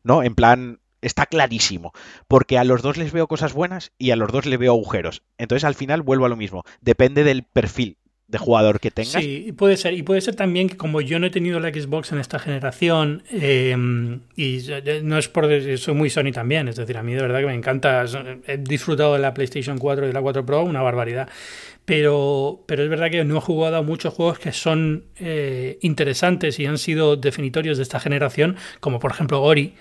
[0.03, 0.23] ¿no?
[0.23, 1.93] En plan, está clarísimo,
[2.29, 5.23] porque a los dos les veo cosas buenas y a los dos les veo agujeros.
[5.37, 9.23] Entonces al final vuelvo a lo mismo, depende del perfil de jugador que tengas.
[9.23, 9.93] Sí, puede ser.
[9.93, 13.23] Y puede ser también que como yo no he tenido la Xbox en esta generación,
[13.31, 14.61] em, y
[15.03, 15.49] no es por...
[15.77, 18.05] Soy muy Sony también, es decir, a mí de verdad que me encanta.
[18.47, 21.29] He disfrutado de la PlayStation 4 y de la 4 Pro, una barbaridad.
[21.85, 26.59] Pero, pero es verdad que no he jugado a muchos juegos que son eh, interesantes
[26.59, 29.75] y han sido definitorios de esta generación, como por ejemplo Ori.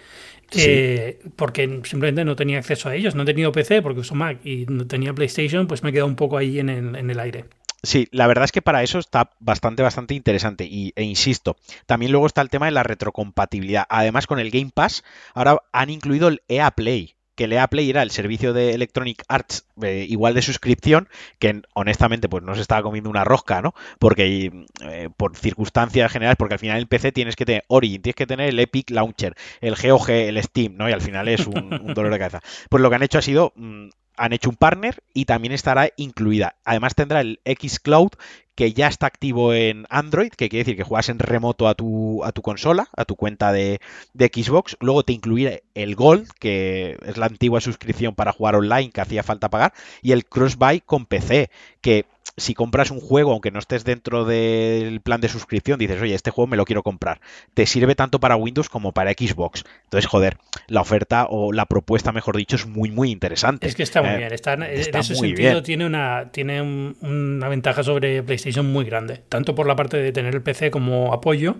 [0.53, 4.45] Eh, porque simplemente no tenía acceso a ellos, no he tenido PC porque uso Mac
[4.45, 7.19] y no tenía PlayStation, pues me he quedado un poco ahí en el, en el
[7.21, 7.45] aire.
[7.83, 10.65] Sí, la verdad es que para eso está bastante, bastante interesante.
[10.65, 13.85] Y, e insisto, también luego está el tema de la retrocompatibilidad.
[13.89, 17.15] Además, con el Game Pass, ahora han incluido el EA Play.
[17.35, 21.07] Que el EA Play era el servicio de Electronic Arts eh, igual de suscripción,
[21.39, 23.73] que honestamente pues no se estaba comiendo una rosca, ¿no?
[23.97, 28.15] Porque eh, por circunstancias generales, porque al final en PC tienes que tener Origin, tienes
[28.15, 30.87] que tener el Epic Launcher, el GOG, el Steam, ¿no?
[30.89, 32.41] Y al final es un, dolor de cabeza.
[32.69, 33.87] Pues lo que han hecho ha sido mm,
[34.21, 36.55] han hecho un partner y también estará incluida.
[36.63, 38.11] Además tendrá el X Cloud
[38.53, 42.23] que ya está activo en Android, que quiere decir que juegas en remoto a tu,
[42.23, 43.79] a tu consola, a tu cuenta de,
[44.13, 44.77] Xbox.
[44.79, 49.23] Luego te incluirá el Gold, que es la antigua suscripción para jugar online que hacía
[49.23, 51.49] falta pagar, y el Crossbuy con PC,
[51.81, 52.05] que
[52.37, 56.31] si compras un juego, aunque no estés dentro del plan de suscripción, dices, oye, este
[56.31, 57.19] juego me lo quiero comprar.
[57.53, 59.63] Te sirve tanto para Windows como para Xbox.
[59.85, 63.67] Entonces, joder, la oferta o la propuesta, mejor dicho, es muy, muy interesante.
[63.67, 64.33] Es que está muy Eh, bien.
[64.33, 65.63] Está, en está ese muy sentido bien.
[65.63, 69.21] tiene, una, tiene un- una ventaja sobre PlayStation muy grande.
[69.29, 71.55] Tanto por la parte de tener el PC como apoyo,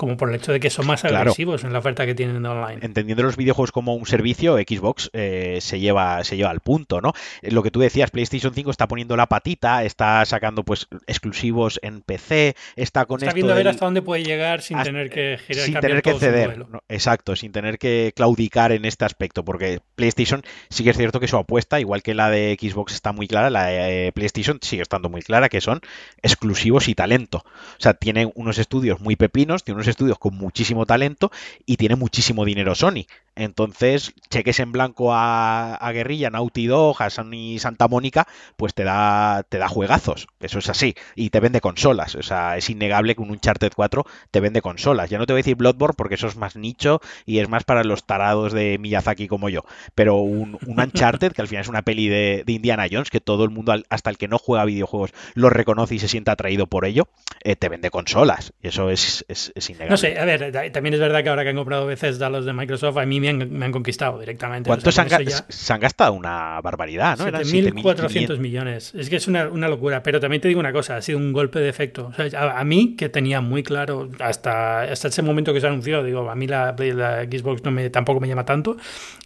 [0.00, 1.18] como por el hecho de que son más Claro.
[1.18, 2.78] agresivos en la oferta que tienen online.
[2.80, 7.12] entendiendo los videojuegos como un servicio, Xbox eh, se lleva se lleva al punto, ¿no?
[7.42, 11.78] Eh, Lo que tú decías, PlayStation 5 está poniendo la patita, está sacando pues exclusivos
[11.82, 15.10] en PC, está con Está esto viendo a ver hasta dónde puede llegar sin tener
[15.10, 19.80] que girar, sin tener que ceder, exacto, sin tener que claudicar en este aspecto, porque
[19.96, 23.28] PlayStation sí que es cierto que su apuesta, igual que la de Xbox está muy
[23.28, 25.80] clara, la de eh, PlayStation sigue estando muy clara, que son
[26.22, 27.38] exclusivos y talento.
[27.44, 31.30] O sea, tiene unos estudios muy pepinos, tiene unos estudios con muchísimo talento
[31.66, 33.06] y tiene muchísimo dinero Sony.
[33.40, 38.26] Entonces, cheques en blanco a, a Guerrilla, Naughty Dog, a Sony Santa Mónica,
[38.56, 40.26] pues te da, te da juegazos.
[40.40, 40.94] Eso es así.
[41.14, 42.14] Y te vende consolas.
[42.14, 45.10] O sea, es innegable que un Uncharted 4 te vende consolas.
[45.10, 47.64] Ya no te voy a decir Bloodborne porque eso es más nicho y es más
[47.64, 49.64] para los tarados de Miyazaki como yo.
[49.94, 53.20] Pero un, un Uncharted, que al final es una peli de, de Indiana Jones, que
[53.20, 56.66] todo el mundo, hasta el que no juega videojuegos, lo reconoce y se siente atraído
[56.66, 57.08] por ello,
[57.42, 58.52] eh, te vende consolas.
[58.62, 59.90] Y eso es, es, es innegable.
[59.92, 62.44] No sé, a ver, ta- también es verdad que ahora que han comprado Bethesda los
[62.44, 64.68] de Microsoft, a mí me han, me han conquistado directamente.
[64.68, 66.12] O ¿Cuántos sea, se con han, ya- se han gastado?
[66.12, 67.26] Una barbaridad, ¿no?
[67.26, 68.38] Eran 7.400 7.500.
[68.38, 68.94] millones.
[68.94, 70.02] Es que es una, una locura.
[70.02, 72.08] Pero también te digo una cosa, ha sido un golpe de efecto.
[72.08, 75.66] O sea, a, a mí, que tenía muy claro, hasta, hasta ese momento que se
[75.66, 78.76] anunció, digo, a mí la, la Xbox no me, tampoco me llama tanto.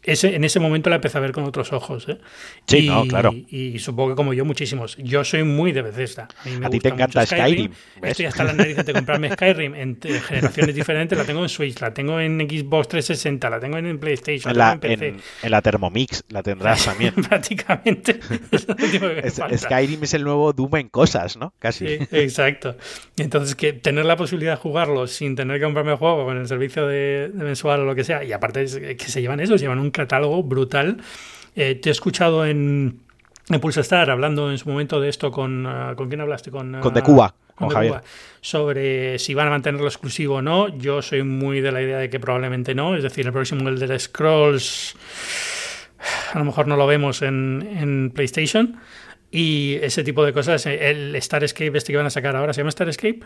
[0.03, 2.09] Ese, en ese momento la empecé a ver con otros ojos.
[2.09, 2.19] ¿eh?
[2.67, 3.33] Sí, y, no, claro.
[3.49, 4.97] Y supongo que como yo, muchísimos.
[4.99, 6.29] Yo soy muy de Bethesda.
[6.45, 8.11] A, mí me A ti te encanta Skyrim, ¿ves?
[8.13, 11.17] Estoy hasta las narices de comprarme Skyrim en, en generaciones diferentes.
[11.17, 14.73] La tengo en Switch, la tengo en Xbox 360, la tengo en PlayStation, En la
[14.73, 15.09] en PC.
[15.09, 17.15] en, en la Thermomix la tendrás también.
[17.15, 18.21] Prácticamente.
[18.51, 19.59] Es lo último que me Es- falta.
[19.59, 21.53] Skyrim es el nuevo Doom en cosas, ¿no?
[21.59, 21.87] Casi.
[21.87, 22.77] Sí, exacto.
[23.17, 26.47] Entonces, que tener la posibilidad de jugarlo sin tener que comprarme el juego con el
[26.49, 29.57] servicio de, de mensual o lo que sea, y aparte es que se llevan eso,
[29.59, 30.99] se llevan un catálogo brutal.
[31.57, 33.01] Eh, te he escuchado en,
[33.49, 33.61] en
[34.11, 35.67] hablando en su momento de esto con.
[35.67, 36.51] ah, ¿Con quién hablaste?
[36.51, 37.93] Con, Con De ah, Cuba, con Javier.
[38.41, 40.69] Sobre si van a mantenerlo exclusivo o no.
[40.77, 42.97] Yo soy muy de la idea de que probablemente no.
[42.97, 44.97] Es decir, el próximo Elder Scrolls
[46.33, 48.77] a lo mejor no lo vemos en, en PlayStation.
[49.31, 52.61] Y ese tipo de cosas, el Star Escape este que van a sacar ahora, ¿se
[52.61, 53.21] llama Star Escape?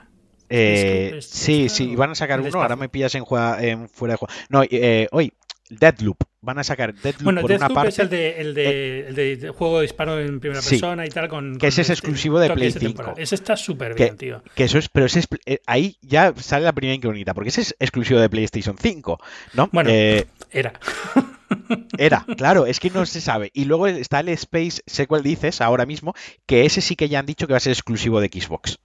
[0.49, 2.62] Eh, Es- es- sí, sí, van a sacar el uno.
[2.62, 4.33] Ahora me pillas en, juega- en fuera de juego.
[4.49, 5.33] No, eh, hoy,
[5.69, 6.17] Deadloop.
[6.40, 7.88] Van a sacar Deadloop Bueno, por una Deathloop parte.
[7.88, 10.70] es el de, el, de, el de juego de disparo en primera Sí.
[10.77, 11.29] persona y tal.
[11.29, 12.88] Con, Que ese es este exclusivo de Play ese 5.
[12.94, 13.14] temporal.
[13.18, 14.42] Ese está súper bien, tío.
[14.55, 17.62] Que eso es, pero ese es, eh, ahí ya sale la primera incógnita, porque ese
[17.62, 19.18] es exclusivo de PlayStation 5,
[19.55, 19.68] ¿no?
[19.72, 19.90] Bueno.
[19.92, 20.72] Eh, Era.
[21.98, 23.51] Era, claro, es que no se sabe.
[23.55, 26.14] Y luego está el Space Sequel, dices, ahora mismo,
[26.46, 28.79] que ese sí que ya han dicho que va a ser exclusivo de Xbox.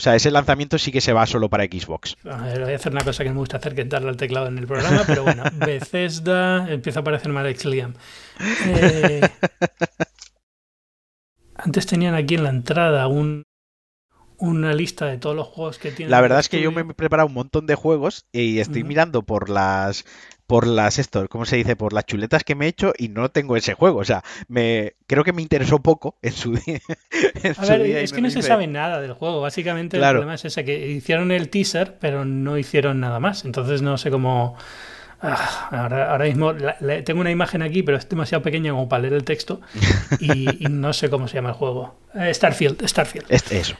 [0.00, 2.16] O sea, ese lanzamiento sí que se va solo para Xbox.
[2.24, 4.46] A ver, voy a hacer una cosa que me gusta hacer, que darle al teclado
[4.46, 7.92] en el programa, pero bueno, Bethesda, empieza a aparecer mal Alex Liam.
[8.64, 9.20] Eh,
[11.54, 13.42] antes tenían aquí en la entrada un,
[14.38, 16.10] una lista de todos los juegos que tienen.
[16.10, 19.20] La verdad es que yo me he preparado un montón de juegos y estoy mirando
[19.20, 20.06] por las
[20.50, 21.76] por las esto, ¿cómo se dice?
[21.76, 24.00] Por las chuletas que me he hecho y no tengo ese juego.
[24.00, 26.80] O sea, me creo que me interesó poco en su día.
[27.44, 29.40] en A su ver, día es que no se hice- sabe nada del juego.
[29.40, 30.18] Básicamente Claro.
[30.18, 33.44] el problema es ese, que hicieron el teaser, pero no hicieron nada más.
[33.44, 34.56] Entonces no sé cómo...
[35.22, 38.88] Ah, ahora, ahora mismo la- la- tengo una imagen aquí, pero es demasiado pequeña como
[38.88, 39.60] para leer el texto
[40.18, 41.94] y, y no sé cómo se llama el juego.
[42.14, 43.26] Eh, Starfield, Starfield.
[43.28, 43.76] Este- eso.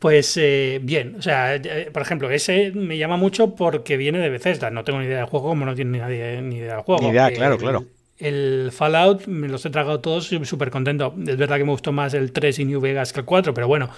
[0.00, 4.30] Pues eh, bien, o sea, eh, por ejemplo, ese me llama mucho porque viene de
[4.30, 4.70] Bethesda.
[4.70, 7.02] No tengo ni idea del juego, como no tiene nadie ni idea del juego.
[7.02, 7.84] Ni idea, Eh, claro, claro.
[8.16, 11.14] El Fallout me los he tragado todos y súper contento.
[11.26, 13.68] Es verdad que me gustó más el 3 y New Vegas que el 4, pero
[13.68, 13.90] bueno,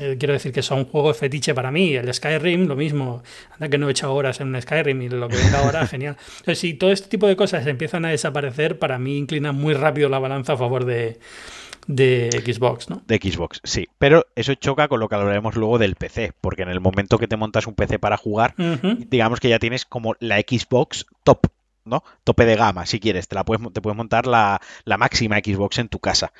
[0.00, 1.94] eh, quiero decir que son juegos fetiche para mí.
[1.94, 3.22] El Skyrim, lo mismo.
[3.52, 6.16] Anda que no he echado horas en un Skyrim y lo que venga ahora, genial.
[6.38, 10.08] Entonces, si todo este tipo de cosas empiezan a desaparecer, para mí inclina muy rápido
[10.08, 11.18] la balanza a favor de,
[11.86, 13.02] de Xbox, ¿no?
[13.06, 13.88] De Xbox, sí.
[13.98, 17.28] Pero eso choca con lo que hablaremos luego del PC, porque en el momento que
[17.28, 18.54] te montas un PC para jugar,
[19.08, 21.46] digamos que ya tienes como la Xbox top,
[21.84, 22.02] ¿no?
[22.24, 23.28] Tope de gama, si quieres.
[23.28, 26.32] Te la puedes, te puedes montar la, la máxima Xbox en tu casa.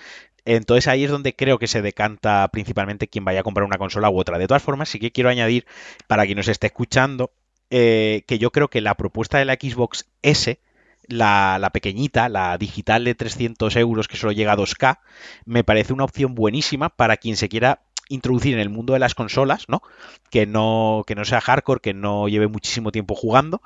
[0.45, 4.11] Entonces ahí es donde creo que se decanta principalmente quien vaya a comprar una consola
[4.11, 4.39] u otra.
[4.39, 5.67] De todas formas, sí que quiero añadir,
[6.07, 7.33] para quien nos esté escuchando,
[7.71, 10.61] eh, que yo creo que la propuesta de la Xbox S,
[11.09, 14.99] la, la pequeñita, la digital de 300 euros que solo llega a 2K,
[15.45, 19.15] me parece una opción buenísima para quien se quiera introducir en el mundo de las
[19.15, 19.83] consolas, ¿no?
[20.31, 23.63] Que no, que no sea hardcore, que no lleve muchísimo tiempo jugando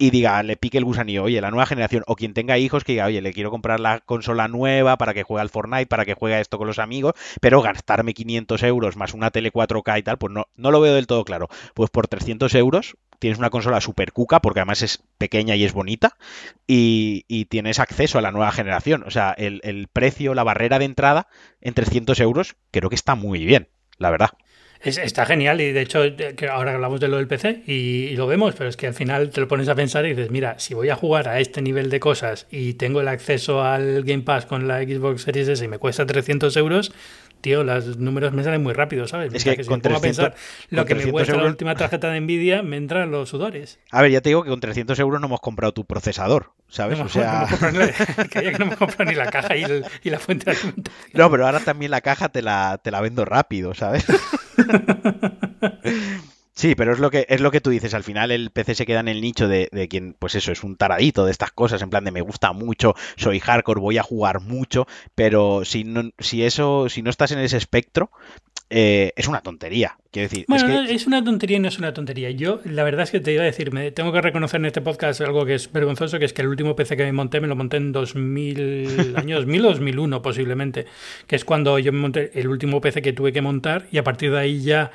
[0.00, 2.92] y diga, le pique el gusanillo, oye, la nueva generación, o quien tenga hijos que
[2.92, 6.14] diga, oye, le quiero comprar la consola nueva para que juegue al Fortnite, para que
[6.14, 10.16] juegue esto con los amigos, pero gastarme 500 euros más una tele 4K y tal,
[10.16, 11.50] pues no, no lo veo del todo claro.
[11.74, 15.74] Pues por 300 euros tienes una consola super cuca, porque además es pequeña y es
[15.74, 16.16] bonita,
[16.66, 19.04] y, tienes acceso a la nueva generación.
[19.06, 21.28] O sea, el, el precio, la barrera de entrada
[21.60, 24.30] en 300 euros, creo que está muy bien, la verdad
[24.82, 26.02] está genial y de hecho
[26.36, 29.30] que ahora hablamos de lo del PC y, lo vemos, pero es que al final
[29.30, 31.90] te lo pones a pensar y dices, mira, si voy a jugar a este nivel
[31.90, 35.68] de cosas y tengo el acceso al Game Pass con la Xbox Series S y
[35.68, 36.92] me cuesta 300 euros,
[37.40, 39.32] tío, los números me salen muy rápido, ¿sabes?
[39.32, 40.34] Es que, con 300, pensar
[40.70, 43.78] lo que me cuesta la última tarjeta de Nvidia, me entran los sudores.
[43.90, 47.00] A ver, ya te digo que con 300 euros no hemos comprado tu procesador, ¿sabes?
[47.00, 47.46] o sea...
[48.30, 49.64] que no hemos comprado ni la caja y,
[50.10, 50.94] la fuente de alimentación.
[51.14, 54.04] No, pero ahora también la caja te la, te la vendo rápido, ¿sabes?
[56.60, 57.94] Sí, pero es lo que es lo que tú dices.
[57.94, 60.76] Al final el PC se queda en el nicho de, quien, pues eso, es un
[60.76, 64.40] taradito de estas cosas, en plan de me gusta mucho, soy hardcore, voy a jugar
[64.40, 68.10] mucho, pero si no, si eso, si no estás en ese espectro,
[68.70, 69.96] eh, es una tontería.
[70.12, 72.30] Quiero decir, bueno, es, una tontería y no es una tontería.
[72.30, 74.80] Yo, la verdad es que te iba a decir, me tengo que reconocer en este
[74.80, 77.48] podcast algo que es vergonzoso, que es que el último PC que me monté, me
[77.48, 80.86] lo monté en 2000, año 2000 o 2001 posiblemente,
[81.26, 84.04] que es cuando yo me monté el último PC que tuve que montar y a
[84.04, 84.92] partir de ahí ya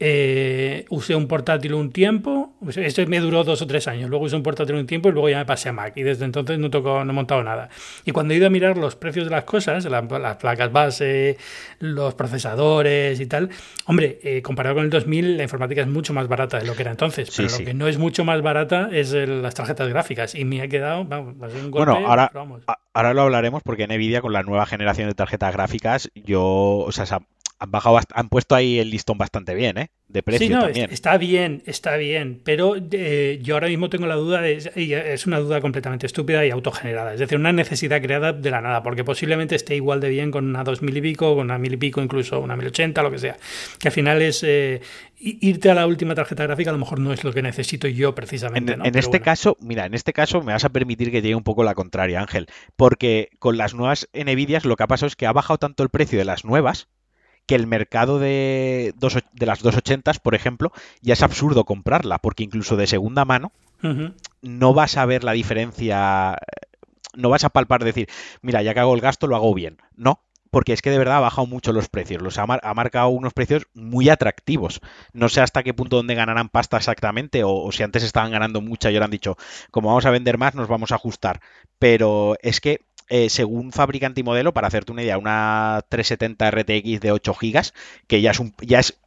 [0.00, 4.36] eh, usé un portátil un tiempo, esto me duró dos o tres años, luego usé
[4.36, 6.70] un portátil un tiempo y luego ya me pasé a Mac y desde entonces no,
[6.70, 7.68] toco, no he montado nada.
[8.04, 11.36] Y cuando he ido a mirar los precios de las cosas, las placas base,
[11.80, 13.50] los procesadores y tal,
[13.86, 16.82] hombre, eh, comparado con el 2000 la informática es mucho más barata de lo que
[16.82, 20.44] era entonces, pero lo que no es mucho más barata es las tarjetas gráficas y
[20.44, 22.30] me ha quedado, vamos, un golpe, bueno, ahora,
[22.92, 26.92] ahora lo hablaremos porque en Nvidia con la nueva generación de tarjetas gráficas yo, o
[26.92, 27.04] sea,
[27.58, 29.90] han bajado, han puesto ahí el listón bastante bien, ¿eh?
[30.08, 30.90] De precio sí, no, también.
[30.90, 35.26] Está bien, está bien, pero eh, yo ahora mismo tengo la duda, de, y es
[35.26, 39.04] una duda completamente estúpida y autogenerada, es decir, una necesidad creada de la nada, porque
[39.04, 42.00] posiblemente esté igual de bien con una 2000 y pico, con una 1000 y pico,
[42.00, 43.36] incluso una 1080, lo que sea,
[43.78, 44.80] que al final es eh,
[45.20, 48.14] irte a la última tarjeta gráfica a lo mejor no es lo que necesito yo
[48.14, 48.72] precisamente.
[48.72, 51.64] En, este caso, mira, en este caso me vas a permitir que llegue un poco
[51.64, 55.32] la contraria, Ángel, porque con las nuevas Nvidias lo que ha pasado es que ha
[55.32, 56.88] bajado tanto el precio de las nuevas,
[57.48, 58.94] que el mercado de,
[59.32, 63.52] de las 280, por ejemplo, ya es absurdo comprarla, porque incluso de segunda mano
[64.42, 66.36] no vas a ver la diferencia,
[67.14, 68.06] no vas a palpar decir,
[68.42, 69.78] mira, ya que hago el gasto, lo hago bien.
[69.96, 72.20] No, porque es que de verdad ha bajado mucho los precios.
[72.20, 74.82] Los ha, marcado unos precios muy atractivos.
[75.14, 78.60] No sé hasta qué punto donde ganarán pasta exactamente, o, o, si antes estaban ganando
[78.60, 79.38] mucha y ahora han dicho,
[79.70, 81.40] como vamos a vender más, nos vamos a ajustar.
[81.78, 87.00] Pero es que eh, según fabricante y modelo, para hacerte una idea, una 370 RTX
[87.00, 87.72] de 8 GB,
[88.06, 88.98] que ya es, un, ya es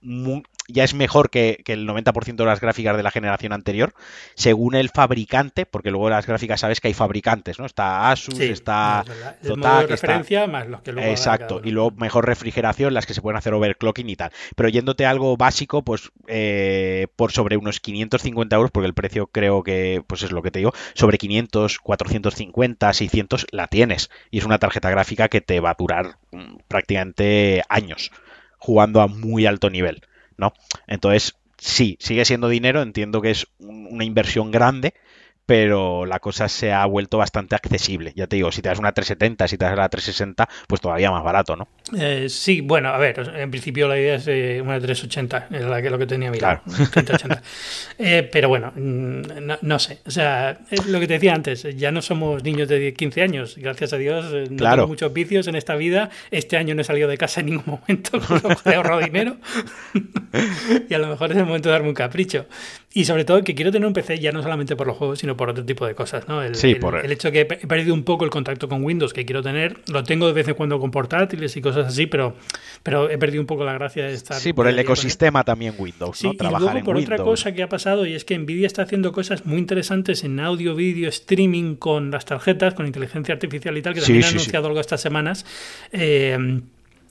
[0.72, 3.94] ya es mejor que, el 90% de las gráficas de la generación anterior,
[4.36, 7.66] según el fabricante, porque luego las gráficas sabes que hay fabricantes, ¿no?
[7.66, 9.04] Está Asus, está
[9.44, 13.38] Zotac, referencia más los que luego Exacto, y luego mejor refrigeración, las que se pueden
[13.38, 14.32] hacer overclocking y tal.
[14.56, 19.28] Pero yéndote a algo básico, pues eh, por sobre unos 550 euros, porque el precio
[19.28, 24.10] creo que, pues es lo que te digo, sobre 500, 450, 600 la tienes.
[24.30, 28.12] Y es una tarjeta gráfica que te va a durar mm, prácticamente años
[28.62, 30.02] jugando a muy alto nivel.
[30.42, 30.54] ¿No?
[30.88, 34.94] Entonces, sí, sigue siendo dinero, entiendo que es una inversión grande,
[35.52, 38.14] pero la cosa se ha vuelto bastante accesible.
[38.16, 41.12] Ya te digo, si te das una 370, si te das la 360, pues todavía
[41.12, 41.68] más barato, ¿no?
[41.94, 45.82] Eh, sí, bueno, a ver, en principio la idea es eh, una 380, es la
[45.82, 47.42] que, lo que tenía mirado, claro.
[48.00, 49.22] eh, pero bueno, mm,
[49.62, 52.94] no, sé, o sea, es lo que te decía antes, ya no somos niños de
[52.94, 56.76] 15 años, gracias a Dios, eh, no tengo muchos vicios en esta vida, este año
[56.76, 58.22] no he salido de casa en ningún momento,
[58.66, 59.36] he ahorrado dinero
[60.90, 62.46] y a lo mejor es el momento de darme un capricho.
[62.94, 65.38] Y sobre todo que quiero tener un PC ya no solamente por los juegos, sino
[65.38, 66.44] por otro tipo de cosas, ¿no?
[66.44, 67.04] El, sí, por...
[67.04, 70.04] el, hecho que he perdido un poco el contacto con Windows que quiero tener, lo
[70.04, 72.36] tengo de vez en cuando con portátiles y cosas así, pero,
[72.84, 74.38] pero he perdido un poco la gracia de estar...
[74.38, 78.06] Sí, por el ecosistema también Windows, sí, Y luego por otra cosa que ha pasado
[78.06, 82.26] y es que Nvidia está haciendo cosas muy interesantes en audio, vídeo, streaming con las
[82.26, 85.46] tarjetas, con inteligencia artificial y tal, que también ha anunciado algo estas semanas.
[85.94, 86.62] Eh,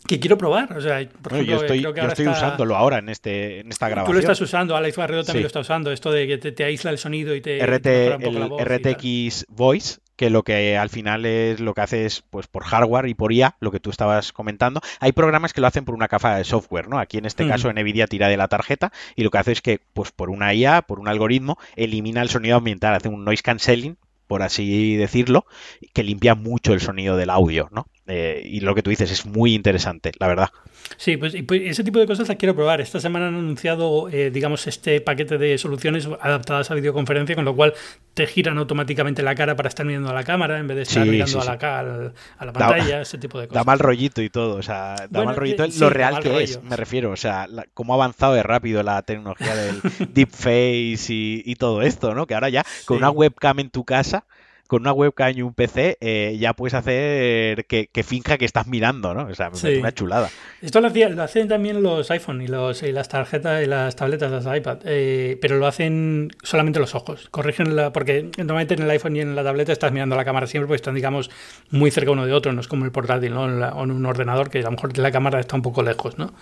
[0.07, 0.77] que quiero probar.
[0.77, 4.07] O sea, por ejemplo, yo estoy, yo estoy usándolo ahora en, este, en esta grabación.
[4.07, 6.91] Tú lo estás usando, Alex Barredo también lo está usando, esto de que te, aísla
[6.91, 7.65] el sonido y te...
[7.65, 12.47] RT, el RTX Voice, que lo que al final es lo que hace es, pues
[12.47, 14.81] por hardware y por IA, lo que tú estabas comentando.
[15.01, 16.99] Hay programas que lo hacen por una caja de software, ¿no?
[16.99, 19.81] Aquí en este caso Nvidia tira de la tarjeta y lo que hace es que,
[19.93, 23.97] pues por una IA, por un algoritmo, elimina el sonido ambiental, hace un noise cancelling
[24.31, 25.45] por así decirlo,
[25.93, 27.89] que limpia mucho el sonido del audio, ¿no?
[28.13, 30.49] Eh, y lo que tú dices es muy interesante, la verdad.
[30.97, 32.81] Sí, pues, pues, ese tipo de cosas las quiero probar.
[32.81, 37.55] Esta semana han anunciado, eh, digamos, este paquete de soluciones adaptadas a videoconferencia, con lo
[37.55, 37.73] cual
[38.15, 41.07] te giran automáticamente la cara para estar mirando a la cámara en vez de estar
[41.07, 43.61] mirando a, la, a, la pantalla, ese tipo de cosas.
[43.61, 46.77] Da mal rollito y todo, o sea, da mal rollito lo real que es, me
[46.77, 49.81] refiero, o sea, cómo ha avanzado de rápido la tecnología del
[50.13, 52.27] deepface y, y todo esto, ¿no?
[52.27, 54.25] Que ahora ya con una webcam en tu casa
[54.71, 59.15] con una webcam y un PC eh, ya puedes hacer que, finja que estás mirando,
[59.15, 59.27] ¿no?
[59.27, 60.31] O sea, me una chulada.
[60.63, 60.87] Esto lo,
[61.21, 65.39] hacen también los iPhone y, los, y las tarjetas y las tabletas, las iPad, eh,
[65.43, 67.29] pero lo hacen solamente los ojos.
[67.33, 70.47] Corrigen la, porque normalmente en el iPhone y en la tableta estás mirando la cámara
[70.47, 71.33] siempre porque están, digamos,
[71.71, 73.43] muy cerca uno de otro, no es como el portátil, ¿no?
[73.43, 76.33] o en un ordenador que a lo mejor la cámara está un poco lejos, ¿no?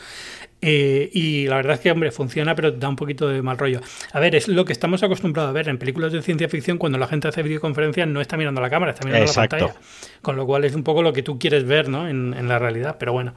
[0.61, 3.81] Eh, y la verdad es que, hombre, funciona, pero da un poquito de mal rollo.
[4.13, 6.99] A ver, es lo que estamos acostumbrados a ver en películas de ciencia ficción cuando
[6.99, 9.75] la gente hace videoconferencias, no está mirando la cámara, está mirando la pantalla.
[10.21, 12.09] Con lo cual es un poco lo que tú quieres ver ¿no?
[12.09, 12.97] en, la realidad.
[12.99, 13.35] Pero bueno,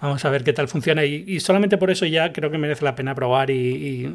[0.00, 1.04] vamos a ver qué tal funciona.
[1.04, 4.12] Y, solamente por eso ya creo que merece la pena probar y,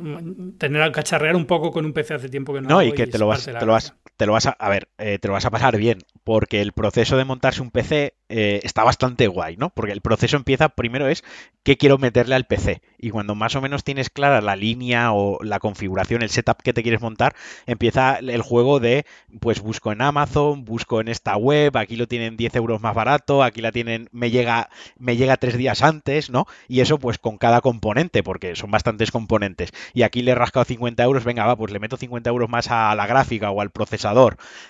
[0.57, 2.69] tener al cacharrear un poco con un PC hace tiempo que no.
[2.69, 4.49] No, y que te lo, vas, te lo, vas, te lo vas a.
[4.59, 7.71] A ver, eh, te lo vas a pasar bien, porque el proceso de montarse un
[7.71, 9.69] PC eh, está bastante guay, ¿no?
[9.69, 11.23] Porque el proceso empieza, primero es
[11.63, 12.81] qué quiero meterle al PC.
[12.97, 16.73] Y cuando más o menos tienes clara la línea o la configuración, el setup que
[16.73, 17.33] te quieres montar,
[17.65, 19.05] empieza el juego de,
[19.39, 23.41] pues busco en Amazon, busco en esta web, aquí lo tienen 10 euros más barato,
[23.41, 26.45] aquí la tienen, me llega, me llega tres días antes, ¿no?
[26.67, 29.71] Y eso pues con cada componente, porque son bastantes componentes.
[29.93, 32.69] Y aquí le he rascado 50 euros, venga, va, pues le meto 50 euros más
[32.69, 34.08] a la gráfica o al procesador.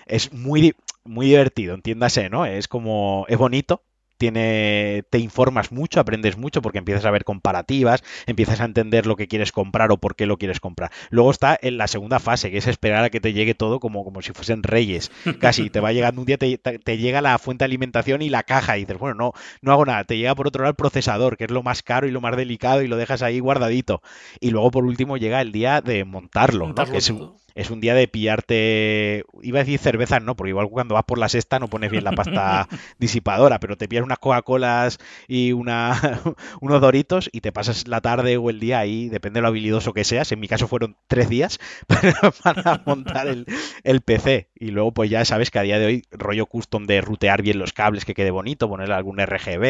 [0.05, 2.45] Es muy, muy divertido, entiéndase, ¿no?
[2.45, 3.83] Es como, es bonito,
[4.19, 9.15] tiene, te informas mucho, aprendes mucho porque empiezas a ver comparativas, empiezas a entender lo
[9.15, 10.91] que quieres comprar o por qué lo quieres comprar.
[11.09, 14.03] Luego está en la segunda fase, que es esperar a que te llegue todo como,
[14.03, 15.09] como si fuesen reyes.
[15.39, 18.43] Casi te va llegando un día, te, te, llega la fuente de alimentación y la
[18.43, 20.03] caja y dices, bueno, no, no hago nada.
[20.03, 22.35] Te llega por otro lado el procesador, que es lo más caro y lo más
[22.35, 24.01] delicado y lo dejas ahí guardadito.
[24.41, 26.83] Y luego por último llega el día de montarlo, ¿no?
[26.93, 27.13] es,
[27.55, 31.17] es un día de pillarte, iba a decir cervezas, no, porque igual cuando vas por
[31.17, 32.67] la sexta no pones bien la pasta
[32.99, 36.21] disipadora, pero te pillas unas Coca-Colas y una,
[36.61, 39.93] unos Doritos y te pasas la tarde o el día ahí, depende de lo habilidoso
[39.93, 41.59] que seas, en mi caso fueron tres días
[42.43, 43.45] para, montar el,
[43.83, 47.01] el, PC y luego pues ya sabes que a día de hoy rollo custom de
[47.01, 49.63] rutear bien los cables, que quede bonito, ponerle algún RGB.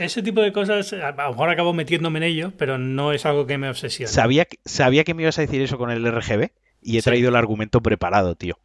[0.00, 3.46] Ese, tipo de cosas, a lo mejor acabo metiéndome en ello, pero no es algo
[3.46, 4.10] que me obsesione.
[4.10, 6.50] Sabía, sabía que me ibas a decir eso con el RGB
[6.82, 8.58] y he traído el argumento preparado, tío.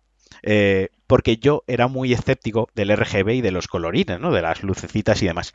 [0.43, 4.31] Eh, porque yo era muy escéptico del RGB y de los colorines, ¿no?
[4.31, 5.53] De las lucecitas y demás.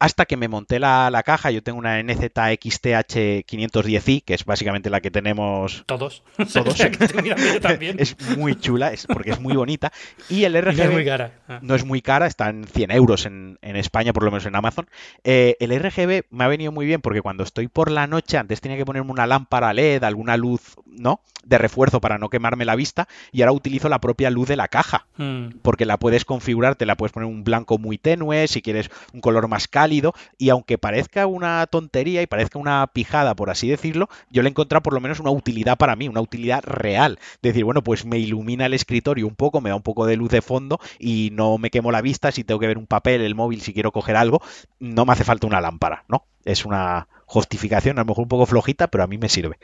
[0.00, 5.00] Hasta que me monté la, caja, yo tengo una NZXTH 510i, que es básicamente la
[5.00, 6.24] que tenemos todos.
[6.52, 6.80] Todos.
[6.80, 9.92] es muy chula, es, porque es muy bonita.
[10.28, 11.32] Y el RGB no es muy cara.
[11.46, 11.60] Ah.
[11.62, 14.88] No es muy cara, está en 100 euros en, España, por lo menos en Amazon.
[15.22, 18.60] Eh, el RGB me ha venido muy bien porque cuando estoy por la noche, antes
[18.60, 21.20] tenía que ponerme una lámpara LED, alguna luz, ¿no?
[21.44, 24.66] De refuerzo para no quemarme la vista, y ahora utilizo la propia luz de la
[24.66, 25.48] caja Hmm.
[25.62, 29.20] porque la puedes configurar, te la puedes poner un blanco muy tenue, si quieres un
[29.20, 34.08] color más cálido, y aunque parezca una tontería y parezca una pijada, por así decirlo,
[34.30, 37.18] yo le he encontrado por lo menos una utilidad para mí, una utilidad real.
[37.42, 40.30] Decir, bueno, pues me ilumina el escritorio un poco, me da un poco de luz
[40.30, 43.34] de fondo y no me quemo la vista si tengo que ver un papel, el
[43.34, 44.40] móvil, si quiero coger algo,
[44.78, 46.24] no me hace falta una lámpara, ¿no?
[46.44, 49.58] Es una, justificación, a lo mejor un poco flojita, pero a mí me sirve.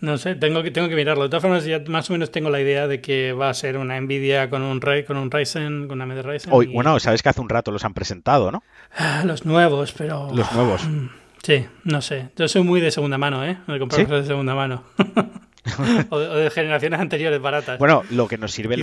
[0.00, 1.24] no, sé, tengo que, tengo que mirarlo.
[1.24, 3.76] De todas formas, ya más o menos tengo la idea de que va a ser
[3.78, 6.52] una Nvidia con un, con un Ryzen, con una media Ryzen.
[6.52, 8.62] Hoy, Bueno, sabes que hace un rato los han presentado, ¿no?
[8.96, 10.30] Ah, los nuevos, pero...
[10.32, 10.86] Los nuevos.
[10.86, 11.08] Mm,
[11.42, 12.28] sí, no sé.
[12.36, 13.58] Yo soy muy de segunda mano, ¿eh?
[13.66, 14.84] Cosas de segunda mano.
[16.10, 17.78] o, de, generaciones anteriores baratas.
[17.78, 18.82] Bueno, lo que nos sirve el,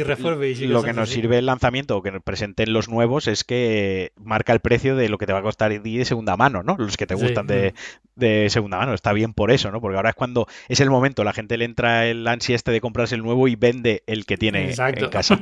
[0.69, 4.53] lo que nos sirve el lanzamiento o que nos presenten los nuevos es que marca
[4.53, 6.75] el precio de lo que te va a costar de segunda mano, ¿no?
[6.77, 7.73] Los que te gustan de,
[8.15, 8.93] de, segunda mano.
[8.93, 9.81] Está bien por eso, ¿no?
[9.81, 12.81] Porque ahora es cuando es el momento, la gente le entra el ansia este de
[12.81, 15.39] comprarse el nuevo y vende el que tiene en casa.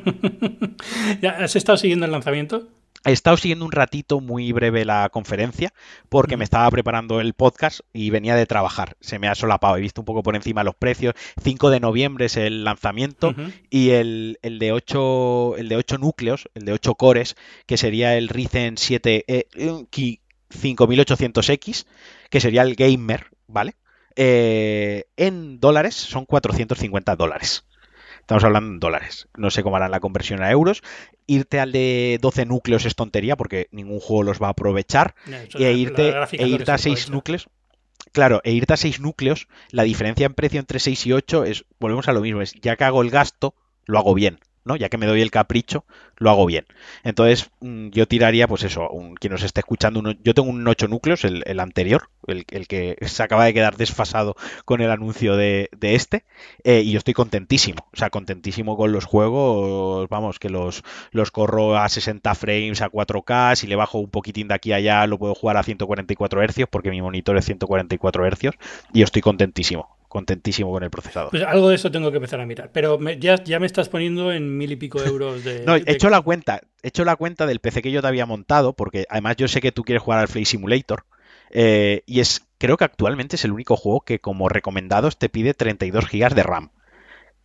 [1.40, 2.68] ¿Has estado siguiendo el lanzamiento?
[3.06, 5.74] He estado siguiendo un ratito muy breve la conferencia
[6.08, 8.96] porque me estaba preparando el podcast y venía de trabajar.
[9.02, 9.76] Se me ha solapado.
[9.76, 11.14] He visto un poco por encima los precios.
[11.44, 13.36] 5 de noviembre es el lanzamiento
[13.70, 17.36] y el, de 8, el de 8 núcleos, el de 8 cores,
[17.66, 19.48] que sería el Ryzen 7 eh,
[20.50, 21.86] 5800X,
[22.30, 23.76] que sería el gamer, ¿vale?
[24.16, 27.66] Eh, en dólares son 450 dólares.
[28.24, 29.28] Estamos hablando en dólares.
[29.36, 30.82] No sé cómo harán la conversión a euros.
[31.28, 35.14] Irte al de 12 núcleos es tontería porque ningún juego los va a aprovechar.
[35.28, 37.50] e irte, e irte a 6 núcleos.
[38.14, 41.66] Claro, e irte a 6 núcleos, la diferencia en precio entre 6 y 8 es,
[41.80, 43.56] volvemos a lo mismo, es ya que hago el gasto,
[43.86, 44.76] lo hago bien ¿no?
[44.76, 45.86] Ya que me doy el capricho,
[46.18, 46.66] lo hago bien.
[47.04, 50.88] Entonces, mm, yo tiraría, pues eso, un, quien nos esté escuchando, yo tengo un 8
[50.88, 54.36] núcleos, el, anterior, el, que se acaba de quedar desfasado
[54.66, 56.26] con el anuncio de, este,
[56.64, 61.32] eh, y yo estoy contentísimo, o sea, contentísimo con los juegos, vamos, que los, los
[61.32, 65.08] corro a 60 frames, a 4K, si le bajo un poquitín de aquí a allá,
[65.08, 68.52] lo puedo jugar a 144 Hz, porque mi monitor es 144 Hz,
[68.94, 71.32] y yo estoy contentísimo contentísimo con el procesador.
[71.32, 72.70] Pues algo de eso tengo que empezar a mirar.
[72.72, 75.64] Pero ya, ya me estás poniendo en mil y pico euros de.
[75.66, 76.62] no, he hecho la cuenta.
[76.84, 79.60] He hecho la cuenta del PC que yo te había montado, porque además yo sé
[79.60, 81.06] que tú quieres jugar al Flight Simulator.
[81.50, 85.56] Eh, y es, creo que actualmente es el único juego que como recomendados te pide
[85.56, 86.70] 32 GB de RAM.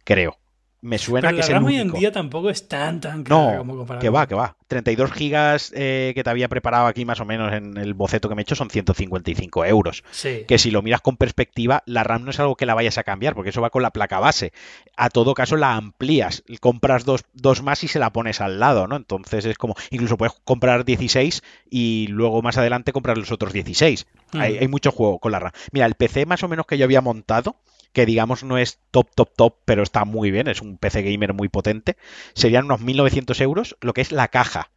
[0.04, 0.38] Creo
[0.80, 3.62] me suena que la es RAM el hoy en día tampoco es tan tan cara
[3.62, 4.56] no, que va, que va.
[4.68, 8.34] 32 gigas eh, que te había preparado aquí más o menos en el boceto que
[8.34, 10.04] me he hecho son 155 euros.
[10.10, 10.44] Sí.
[10.46, 13.02] Que si lo miras con perspectiva, la RAM no es algo que la vayas a
[13.02, 14.52] cambiar, porque eso va con la placa base.
[14.96, 18.86] A todo caso la amplías, compras dos, dos más y se la pones al lado,
[18.86, 18.96] ¿no?
[18.96, 24.06] Entonces es como, incluso puedes comprar 16 y luego más adelante comprar los otros 16.
[24.34, 24.58] Hay, mm.
[24.60, 25.52] hay mucho juego con la RAM.
[25.72, 27.56] Mira, el PC más o menos que yo había montado
[27.92, 31.34] que digamos no es top, top, top, pero está muy bien, es un PC gamer
[31.34, 31.96] muy potente,
[32.34, 34.70] serían unos 1.900 euros lo que es la caja.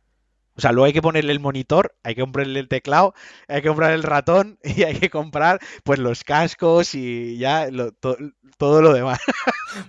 [0.55, 3.13] O sea, luego hay que ponerle el monitor, hay que comprarle el teclado,
[3.47, 7.69] hay que comprar el ratón y hay que comprar pues los cascos y ya
[8.57, 9.19] todo lo demás.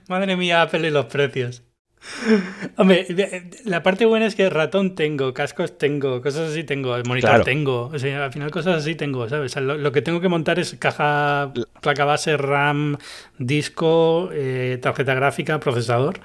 [0.08, 1.64] Madre mía, Apple y los precios.
[2.76, 3.06] Hombre,
[3.64, 7.90] la parte buena es que ratón tengo, cascos tengo, cosas así tengo, monitor tengo.
[7.92, 9.56] O sea, al final cosas así tengo, ¿sabes?
[9.56, 12.98] lo, que tengo que montar es caja, placa base, RAM,
[13.38, 16.20] disco, eh, tarjeta gráfica, procesador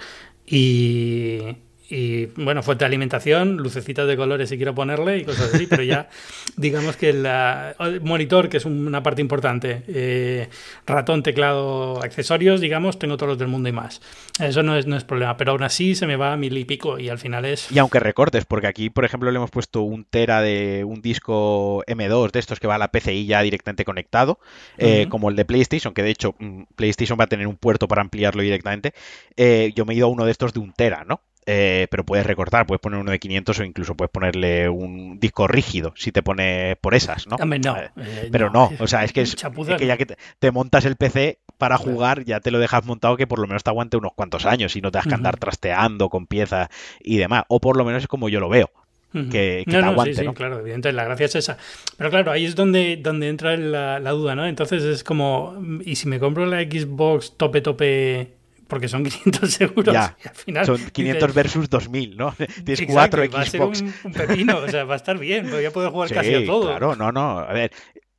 [0.45, 1.57] y,
[1.89, 5.83] y bueno, fuente de alimentación, lucecitas de colores si quiero ponerle y cosas así, pero
[5.83, 6.09] ya
[6.57, 10.49] digamos que el monitor, que es una parte importante, eh,
[10.85, 14.01] ratón, teclado, accesorios, digamos, tengo todos los del mundo y más.
[14.39, 16.65] Eso no es, no es problema, pero aún así se me va a mil y
[16.65, 17.71] pico y al final es...
[17.71, 21.83] Y aunque recortes, porque aquí, por ejemplo, le hemos puesto un tera de un disco
[21.87, 24.39] M2 de estos que va a la PCI ya directamente conectado,
[24.77, 27.87] eh, como el de PlayStation, que de hecho mm, PlayStation va a tener un puerto
[27.87, 28.93] para ampliarlo directamente,
[29.35, 31.21] eh, yo me he ido a uno de estos de un tera, ¿no?
[31.49, 35.47] Eh, pero puedes recortar, puedes poner uno de 500 o incluso puedes ponerle un disco
[35.47, 37.37] rígido si te pone por esas, ¿no?
[37.37, 39.33] no, eh, pero no, o sea, es que, es,
[39.77, 43.27] que ya que te, montas el PC para jugar, ya te lo dejas montado que
[43.27, 46.09] por lo menos te aguante unos cuantos años y no te vas que andar trasteando
[46.09, 46.67] con piezas
[46.99, 48.69] y demás, o por lo menos es como yo lo veo.
[49.13, 51.57] Que, te aguante, sí, sí, claro, evidentemente la gracia es esa.
[51.95, 54.45] Pero claro, ahí es donde, donde entra la, la duda, ¿no?
[54.45, 58.36] Entonces es como, ¿y si me compro la Xbox tope tope
[58.67, 59.93] porque son 500 euros.
[59.93, 62.35] Ya, y al final, son 500 versus 2000, ¿no?
[62.65, 63.33] Tienes cuatro Xbox.
[63.33, 63.61] Va a ser
[64.03, 66.67] un, pepino, o sea, va a estar bien, voy a poder jugar casi a todo.
[66.67, 67.39] Claro, no, no.
[67.39, 67.71] A ver,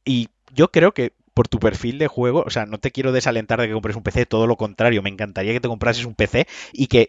[0.04, 3.60] y yo creo que por tu perfil de juego, o sea, no te quiero desalentar
[3.60, 6.48] de que compres un PC, todo lo contrario, me encantaría que te comprases un PC
[6.72, 7.08] y que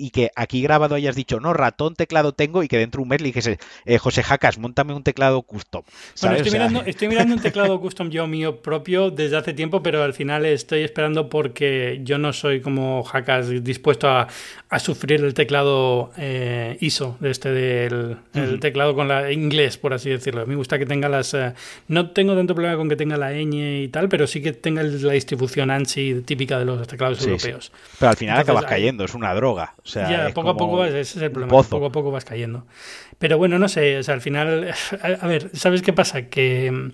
[0.00, 3.08] y que aquí grabado hayas dicho, no, ratón, teclado tengo, y que dentro de un
[3.10, 5.82] mes le dijese, eh, José Jacas, montame un teclado custom.
[6.22, 10.02] Bueno, estoy, mirando, estoy mirando un teclado custom yo mío propio desde hace tiempo, pero
[10.02, 14.28] al final estoy esperando porque yo no soy como Jacas dispuesto a,
[14.78, 20.46] sufrir el teclado eh, ISO, este del el teclado con la inglés, por así decirlo.
[20.46, 21.34] Me gusta que tenga las...
[21.34, 21.52] Eh,
[21.88, 24.82] no tengo tanto problema con que tenga la ñ y tal, pero sí que tenga
[24.82, 27.72] la distribución ANSI típica de los teclados europeos.
[27.98, 31.30] Pero al final acabas cayendo, es una droga ya, poco a poco, ese es el
[31.30, 32.66] problema, poco a poco vas cayendo.
[33.18, 34.72] Pero bueno, no sé, o sea, al final,
[35.02, 36.28] a, ver, ¿sabes qué pasa?
[36.28, 36.92] Que,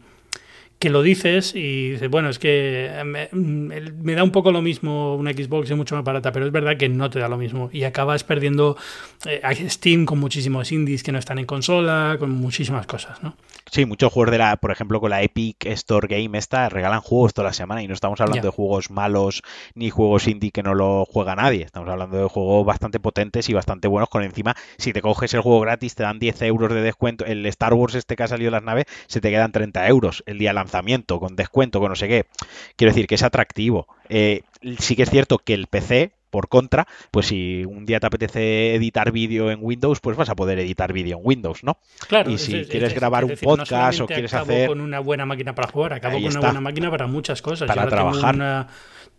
[0.79, 2.91] que lo dices y dices, bueno, es que
[3.33, 6.77] me, da un poco lo mismo una Xbox es mucho más barata, pero es verdad
[6.77, 8.77] que no te da lo mismo y acabas perdiendo
[9.25, 9.41] eh,
[9.71, 13.37] Steam con muchísimos indies que no están en consola, con muchísimas cosas, ¿no?
[13.71, 17.35] Sí, muchos juegos de la, por ejemplo, con la Epic Store Game esta, regalan juegos
[17.35, 19.43] toda la semana y no estamos hablando de juegos malos
[19.75, 21.65] ni juegos indie que no lo juega nadie.
[21.65, 25.41] Estamos hablando de juegos bastante potentes y bastante buenos con encima, si te coges el
[25.41, 27.25] juego gratis te dan 10 euros de descuento.
[27.25, 30.39] El Star Wars este que ha salido las naves se te quedan 30 euros el
[30.39, 32.27] día de lanzamiento, con descuento, con no sé qué.
[32.77, 33.89] Quiero decir que es atractivo.
[34.09, 34.43] Eh,
[34.79, 38.75] sí que es cierto que el PC por contra, pues si un día te apetece
[38.75, 41.79] editar vídeo en Windows, pues vas a poder editar vídeo en Windows, ¿no?
[42.09, 42.31] Claro.
[42.31, 44.69] Y si quieres grabar un podcast o quieres hacer...
[44.69, 47.67] con una buena máquina para jugar, acabo con una buena máquina para muchas cosas.
[47.67, 48.35] Para trabajar.
[48.35, 48.67] Tengo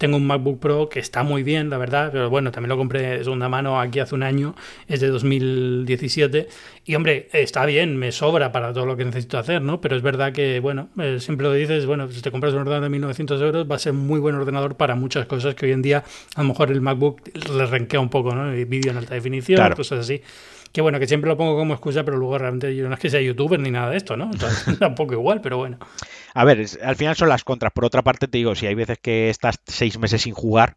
[0.05, 3.23] un MacBook Pro que está muy bien, la verdad, pero bueno, también lo compré de
[3.23, 4.55] segunda mano aquí hace un año,
[4.87, 6.47] es de 2017.
[6.85, 9.81] Y hombre, está bien, me sobra para todo lo que necesito hacer, ¿no?
[9.81, 12.83] Pero es verdad que, bueno, eh, siempre lo dices, bueno, si te compras un ordenador
[12.83, 15.81] de 1900 euros, va a ser muy buen ordenador para muchas cosas que hoy en
[15.81, 16.03] día
[16.35, 18.51] a lo mejor el MacBook le renquea un poco, ¿no?
[18.51, 20.21] Vídeo en alta definición, cosas así.
[20.78, 23.09] Que bueno, que siempre lo pongo como excusa, pero luego realmente yo no es que
[23.09, 24.25] sea youtuber ni nada de esto, ¿no?
[24.25, 25.80] Entonces, tampoco igual, pero bueno.
[26.36, 27.73] A ver, al final son las contras.
[27.73, 30.75] Por otra parte, te digo, si hay veces que estás seis meses sin jugar,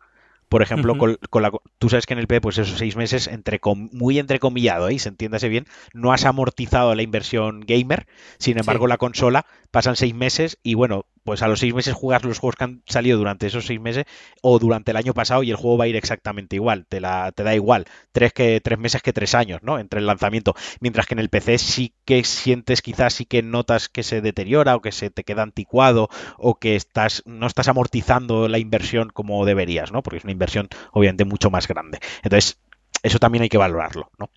[0.48, 3.60] por ejemplo, con, la, tú sabes que en el P, pues esos seis meses, entre
[3.92, 4.98] muy entrecomillado, ¿eh?
[4.98, 8.06] se entiéndase bien, no has amortizado la inversión gamer,
[8.38, 12.24] sin embargo la consola pasan seis meses y bueno, pues a los seis meses jugar
[12.24, 14.04] los juegos que han salido durante esos seis meses
[14.42, 17.32] o durante el año pasado y el juego va a ir exactamente igual, te, la,
[17.32, 19.78] te da igual, tres, que, tres meses que tres años, ¿no?
[19.78, 23.88] Entre el lanzamiento, mientras que en el PC sí que sientes quizás, sí que notas
[23.88, 26.08] que se deteriora o que se te queda anticuado
[26.38, 30.02] o que estás, no estás amortizando la inversión como deberías, ¿no?
[30.02, 31.98] Porque es una inversión obviamente mucho más grande.
[32.22, 32.58] Entonces,
[33.02, 34.30] eso también hay que valorarlo, ¿no?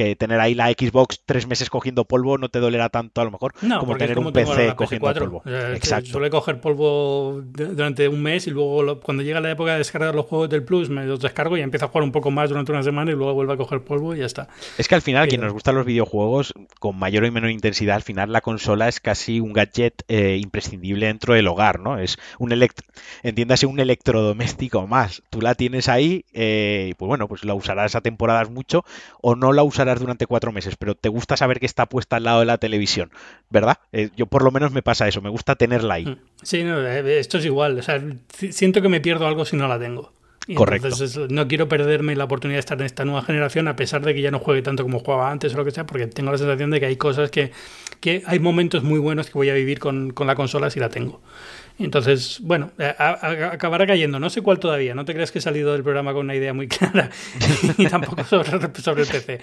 [0.00, 3.30] Que tener ahí la Xbox tres meses cogiendo polvo no te dolerá tanto a lo
[3.30, 5.42] mejor como tener un PC cogiendo polvo.
[5.44, 6.10] Exacto.
[6.10, 10.26] Suele coger polvo durante un mes y luego cuando llega la época de descargar los
[10.26, 12.82] juegos del Plus me los descargo y empiezo a jugar un poco más durante una
[12.82, 14.48] semana y luego vuelvo a coger polvo y ya está.
[14.78, 18.02] Es que al final, quien nos gustan los videojuegos con mayor o menor intensidad, al
[18.02, 21.98] final la consola es casi un gadget eh, imprescindible dentro del hogar, ¿no?
[21.98, 22.86] Es un electro,
[23.22, 25.22] entiéndase un electrodoméstico más.
[25.28, 28.84] Tú la tienes ahí, eh, pues bueno, pues la usarás a temporadas mucho
[29.20, 32.24] o no la usarás durante cuatro meses, pero te gusta saber que está puesta al
[32.24, 33.10] lado de la televisión,
[33.50, 33.78] ¿verdad?
[33.92, 36.06] Eh, yo por lo menos me pasa eso, me gusta tenerla ahí.
[36.06, 36.16] Mm.
[36.42, 38.02] Sí, no, eh, esto es igual, o sea,
[38.50, 40.12] siento que me pierdo algo si no la tengo.
[40.54, 40.88] Correcto.
[40.88, 44.14] Entonces no quiero perderme la oportunidad de estar en esta nueva generación a pesar de
[44.14, 46.38] que ya no juegue tanto como jugaba antes o lo que sea, porque tengo la
[46.38, 47.52] sensación de que hay cosas que,
[48.00, 50.88] que hay momentos muy buenos que voy a vivir con, con la consola si la
[50.88, 51.20] tengo.
[51.80, 54.20] Entonces, bueno, acabará cayendo.
[54.20, 54.94] No sé cuál todavía.
[54.94, 57.10] No te creas que he salido del programa con una idea muy clara
[57.78, 58.50] y tampoco sobre,
[58.80, 59.40] sobre, el PC.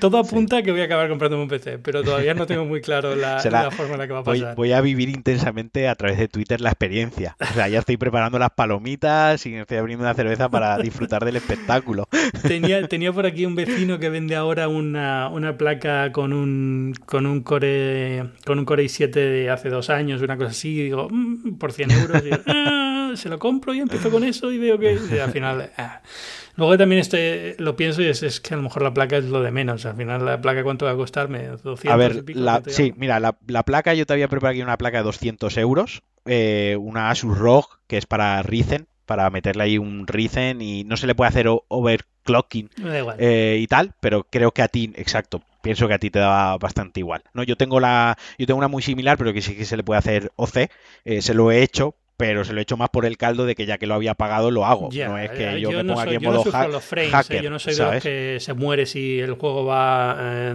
[0.00, 2.80] Todo apunta a que voy a acabar comprándome un PC, pero todavía no tengo muy
[2.80, 4.54] claro la, forma en la que va a pasar.
[4.54, 7.36] Voy, a vivir intensamente a través de Twitter la experiencia.
[7.40, 11.36] O sea, ya estoy preparando las palomitas y estoy abriendo una cerveza para disfrutar del
[11.36, 12.08] espectáculo.
[12.46, 17.26] Tenía, tenía por aquí un vecino que vende ahora una, una placa con un, con
[17.26, 20.70] un Core con un Core i7 de hace dos años, una cosa así.
[20.70, 24.58] Y digo, mm, por 100 euros, ah, se lo compro y empiezo con eso y
[24.58, 25.70] veo que al final...
[25.76, 26.02] Ah.
[26.56, 29.40] Luego también este, lo pienso y es, que a lo mejor la placa es lo
[29.40, 29.86] de menos.
[29.86, 32.22] Al final la placa cuánto va a costarme, 200 A ver,
[32.66, 36.76] sí, mira, la, placa yo te había preparado aquí una placa de 200 euros, eh,
[36.78, 41.06] una Asus ROG que es para Ryzen, para meterle ahí un Ryzen y no se
[41.06, 42.68] le puede hacer overclocking
[43.18, 46.56] eh, y tal, pero creo que a ti, exacto, pienso que a ti te da
[46.58, 47.22] bastante igual.
[47.34, 47.42] ¿no?
[47.42, 49.98] Yo tengo la, yo tengo una muy similar, pero que sí que se le puede
[49.98, 50.70] hacer OC.
[51.04, 53.54] Eh, se lo he hecho, pero se lo he hecho más por el caldo de
[53.54, 54.90] que ya que lo había pagado lo hago.
[54.92, 57.42] no es que yo, me ponga aquí en modo hacker.
[57.42, 60.50] yo no soy de los que se muere si el juego va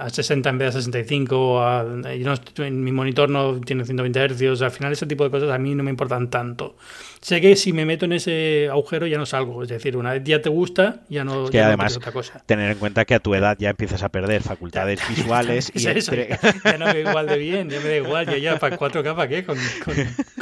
[0.00, 1.38] a 60 en vez de 65.
[1.38, 4.62] O a, en mi monitor no tiene 120 Hz.
[4.62, 6.76] Al final ese tipo de cosas a mí no me importan tanto.
[7.20, 9.62] Sé que si me meto en ese agujero ya no salgo.
[9.62, 12.42] Es decir, una vez ya te gusta, ya no, es que además, otra cosa.
[12.46, 15.70] Tener en cuenta que a tu edad ya empiezas a perder facultades visuales.
[15.74, 18.26] y eso, ya, no me igual de bien, ya me da igual.
[18.26, 19.44] Yo ya para 4K, ¿para qué?
[19.44, 19.94] Con, con,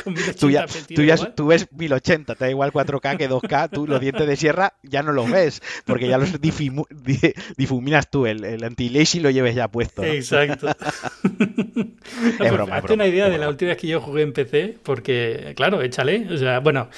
[0.05, 0.68] con tú, ya,
[1.35, 5.03] tú, ves 1080, te da igual 4K que 2K, tú los dientes de sierra ya
[5.03, 10.03] no los ves, porque ya los difuminas tú, el, el anti-lazy lo lleves ya puesto.
[10.03, 10.69] Exacto.
[12.41, 15.53] es broma, Hazte una idea de la última vez que yo jugué en PC, porque,
[15.57, 16.89] claro, échale, o sea, bueno,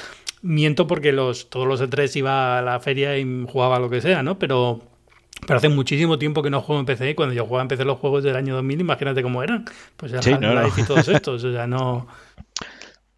[0.42, 4.22] miento porque los, todos los E3 iba a la feria y jugaba lo que sea,
[4.22, 4.38] ¿no?
[4.38, 4.82] Pero
[5.46, 7.84] pero hace muchísimo tiempo que no juego en PC y cuando yo jugaba en PC
[7.84, 9.64] los juegos del año 2000, imagínate cómo eran.
[9.96, 12.06] Pues ya sí, no, y todos estos, o sea, no...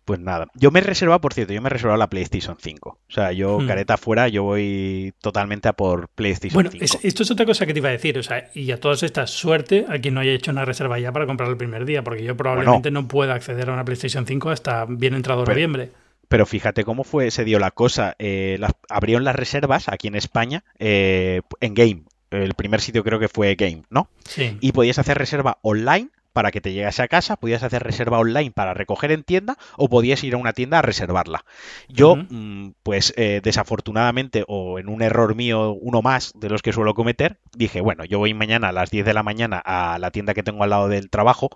[0.05, 2.89] Pues nada, yo me he reservado, por cierto, yo me he reservado la PlayStation 5.
[2.89, 3.67] O sea, yo hmm.
[3.69, 6.77] careta fuera, yo voy totalmente a por PlayStation 5.
[6.79, 9.03] Bueno, esto es otra cosa que te iba a decir, o sea, y a todas
[9.05, 12.03] estas, suerte a quien no haya hecho una reserva ya para comprar el primer día,
[12.03, 15.91] porque yo probablemente no pueda acceder a una PlayStation 5 hasta bien entrado noviembre.
[16.29, 18.17] Pero fíjate cómo fue, se dio la cosa.
[18.19, 22.05] Eh, abrieron las reservas aquí en España eh, en Game.
[22.31, 24.09] El primer sitio creo que fue Game, ¿no?
[24.25, 24.57] Sí.
[24.61, 28.51] Y podías hacer reserva online para que te llegase a casa, podías hacer reserva online
[28.51, 31.45] para recoger en tienda o podías ir a una tienda a reservarla.
[31.89, 36.73] Yo, mm, pues eh, desafortunadamente o en un error mío, uno más de los que
[36.73, 40.11] suelo cometer, dije, bueno, yo voy mañana a las 10 de la mañana a la
[40.11, 41.51] tienda que tengo al lado del trabajo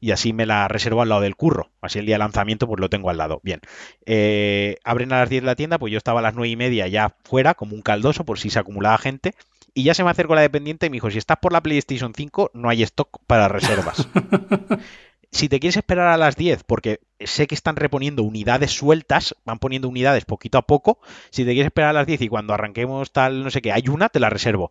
[0.00, 1.70] y así me la reservo al lado del curro.
[1.80, 3.40] Así el día de lanzamiento pues lo tengo al lado.
[3.42, 3.60] Bien,
[4.06, 6.56] eh, abren a las 10 de la tienda, pues yo estaba a las 9 y
[6.56, 9.34] media ya fuera como un caldoso por si se acumulaba gente
[9.74, 12.12] y ya se me acercó la dependiente y me dijo, si estás por la PlayStation
[12.14, 14.06] 5, no hay stock para reservas.
[15.30, 19.58] si te quieres esperar a las 10, porque sé que están reponiendo unidades sueltas, van
[19.58, 21.00] poniendo unidades poquito a poco,
[21.30, 23.88] si te quieres esperar a las 10 y cuando arranquemos tal, no sé qué, hay
[23.88, 24.70] una, te la reservo.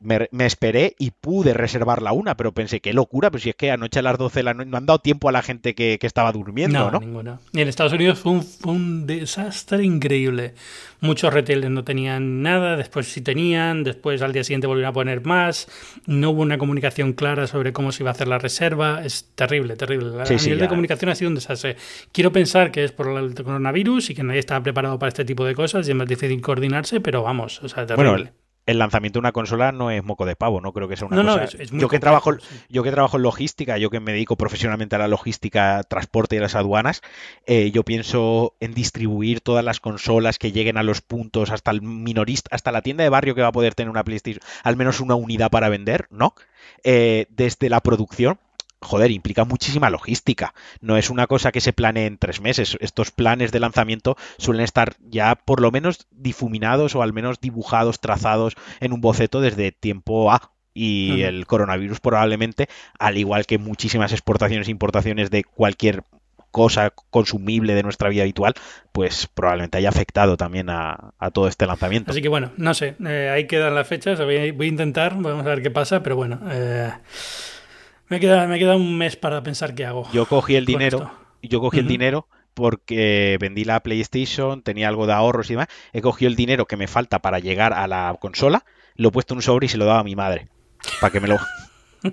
[0.00, 3.70] Me, esperé y pude reservar la una, pero pensé, qué locura, pero si es que
[3.70, 6.90] anoche a las 12 la no han dado tiempo a la gente que, estaba durmiendo,
[6.90, 7.00] ¿no?
[7.00, 7.40] Ninguna.
[7.52, 10.54] Y en Estados Unidos fue un, desastre increíble.
[11.00, 15.24] Muchos retailers no tenían nada, después sí tenían, después al día siguiente volvieron a poner
[15.24, 15.68] más,
[16.06, 19.76] no hubo una comunicación clara sobre cómo se iba a hacer la reserva, es terrible,
[19.76, 20.22] terrible.
[20.22, 21.76] a nivel de comunicación ha sido un desastre.
[22.12, 25.44] Quiero pensar que es por el coronavirus y que nadie estaba preparado para este tipo
[25.44, 28.32] de cosas y es más difícil coordinarse, pero vamos, o sea, terrible
[28.66, 31.22] el lanzamiento de una consola no es moco de pavo, no creo que sea una
[31.22, 31.64] cosa.
[31.72, 32.32] yo que trabajo,
[32.68, 36.38] yo que trabajo en logística, yo que me dedico profesionalmente a la logística, transporte y
[36.38, 37.00] a las aduanas,
[37.46, 41.80] eh, yo pienso en distribuir todas las consolas que lleguen a los puntos hasta el
[41.80, 45.00] minorista, hasta la tienda de barrio que va a poder tener una PlayStation, al menos
[45.00, 46.34] una unidad para vender, ¿no?
[46.82, 48.38] Eh, desde la producción
[48.80, 50.54] joder, implica muchísima logística.
[50.80, 52.76] No es una cosa que se planee en tres meses.
[52.80, 58.00] Estos planes de lanzamiento suelen estar ya por lo menos difuminados o al menos dibujados,
[58.00, 60.52] trazados en un boceto desde tiempo A.
[60.78, 62.68] Y el coronavirus probablemente,
[62.98, 66.04] al igual que muchísimas exportaciones e importaciones de cualquier
[66.56, 68.54] cosa consumible de nuestra vida habitual,
[68.92, 72.10] pues probablemente haya afectado también a, todo este lanzamiento.
[72.10, 75.50] Así que bueno, no sé, eh, ahí quedan las fechas, voy a, intentar, vamos a
[75.50, 76.92] ver qué pasa, pero bueno, eh,
[78.08, 80.10] me queda, me queda un mes para pensar qué hago.
[80.12, 81.10] Yo cogí el dinero,
[81.42, 85.68] yo cogí el dinero porque vendí la PlayStation, tenía algo de ahorros y demás.
[85.92, 89.34] He cogido el dinero que me falta para llegar a la consola, lo he puesto
[89.34, 90.48] en un sobre y se lo daba a mi madre.
[91.00, 91.38] Para que me lo.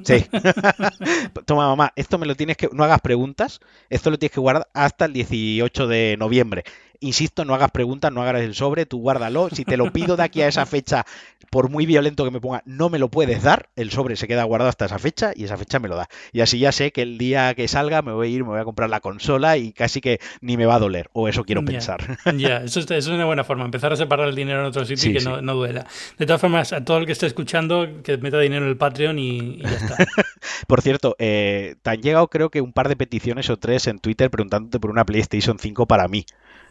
[0.05, 0.25] Sí.
[1.45, 2.67] Toma, mamá, esto me lo tienes que.
[2.71, 3.59] No hagas preguntas.
[3.91, 6.63] Esto lo tienes que guardar hasta el 18 de noviembre
[7.03, 9.49] insisto, no hagas preguntas, no hagas el sobre, tú guárdalo.
[9.49, 11.05] Si te lo pido de aquí a esa fecha,
[11.53, 14.43] por muy violento que me ponga, no me lo puedes dar, el sobre se queda
[14.43, 16.07] guardado hasta esa fecha y esa fecha me lo da.
[16.31, 18.59] Y así ya sé que el día que salga me voy a ir, me voy
[18.59, 21.63] a comprar la consola y casi que ni me va a doler, o eso quiero
[21.63, 22.17] pensar.
[22.35, 25.13] Ya, eso, es una buena forma, empezar a separar el dinero en otro sitio y
[25.13, 25.85] que no, no, duela.
[26.17, 29.19] De todas formas, a todo el que esté escuchando, que meta dinero en el Patreon
[29.19, 29.97] y, ya está.
[30.67, 33.99] por cierto, eh, te han llegado creo que un par de peticiones o tres en
[33.99, 36.25] Twitter preguntándote por una PlayStation 5 para mí.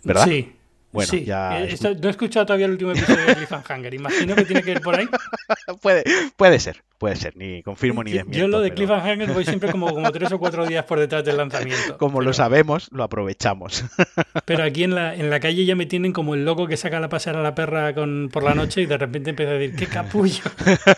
[0.05, 0.27] ¿Verdad?
[0.27, 0.53] Sí.
[0.93, 1.65] Bueno, ya.
[1.65, 3.95] Eh, no he escuchado todavía el último episodio de Cliffhanger.
[3.95, 5.09] Imagino que tiene que ir por ahí.
[5.81, 6.05] puede,
[6.37, 7.35] puede ser, puede ser.
[7.35, 8.39] Ni confirmo ni desmiento.
[8.39, 11.39] Yo lo de Cliffhanger voy siempre como, como tres o cuatro días por detrás del
[11.39, 11.97] lanzamiento.
[11.97, 13.85] Como lo sabemos, lo aprovechamos.
[14.45, 17.01] pero aquí en la, en la calle ya me tienen como el loco que saca
[17.01, 19.75] la pasar a la perra con, por la noche y de repente empieza a decir,
[19.77, 20.43] ¡qué capullo!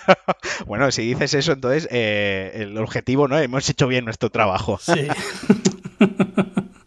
[0.66, 3.38] bueno, si dices eso, entonces eh, el objetivo, ¿no?
[3.38, 4.80] Hemos hecho bien nuestro trabajo.
[4.82, 5.06] Sí.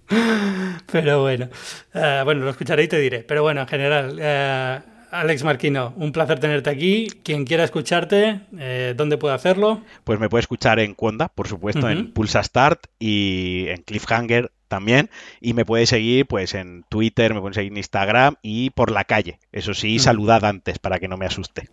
[0.92, 1.50] Pero bueno,
[1.94, 3.20] eh, bueno, lo escucharé y te diré.
[3.20, 4.80] Pero bueno, en general, eh,
[5.12, 7.08] Alex Marquino, un placer tenerte aquí.
[7.24, 9.82] Quien quiera escucharte, eh, ¿dónde puede hacerlo?
[10.04, 15.10] Pues me puede escuchar en Cuonda, por supuesto, en Pulsa Start y en Cliffhanger también.
[15.42, 19.06] Y me puede seguir pues en Twitter, me puede seguir en Instagram y por la
[19.06, 19.40] calle.
[19.52, 21.70] Eso sí, saludad antes para que no me asuste.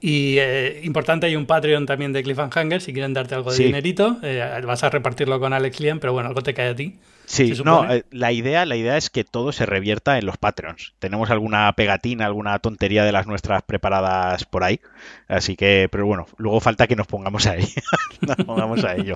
[0.00, 4.18] Y eh, importante, hay un Patreon también de Cliffhanger, si quieren darte algo de dinerito.
[4.22, 6.98] Eh, vas a repartirlo con Alex Lian, pero bueno, algo te cae a ti.
[7.30, 10.94] Sí, no, eh, la idea, la idea es que todo se revierta en los Patreons.
[10.98, 14.80] Tenemos alguna pegatina, alguna tontería de las nuestras preparadas por ahí.
[15.28, 17.68] Así que, pero bueno, luego falta que nos pongamos ahí.
[18.20, 19.14] nos pongamos a ello.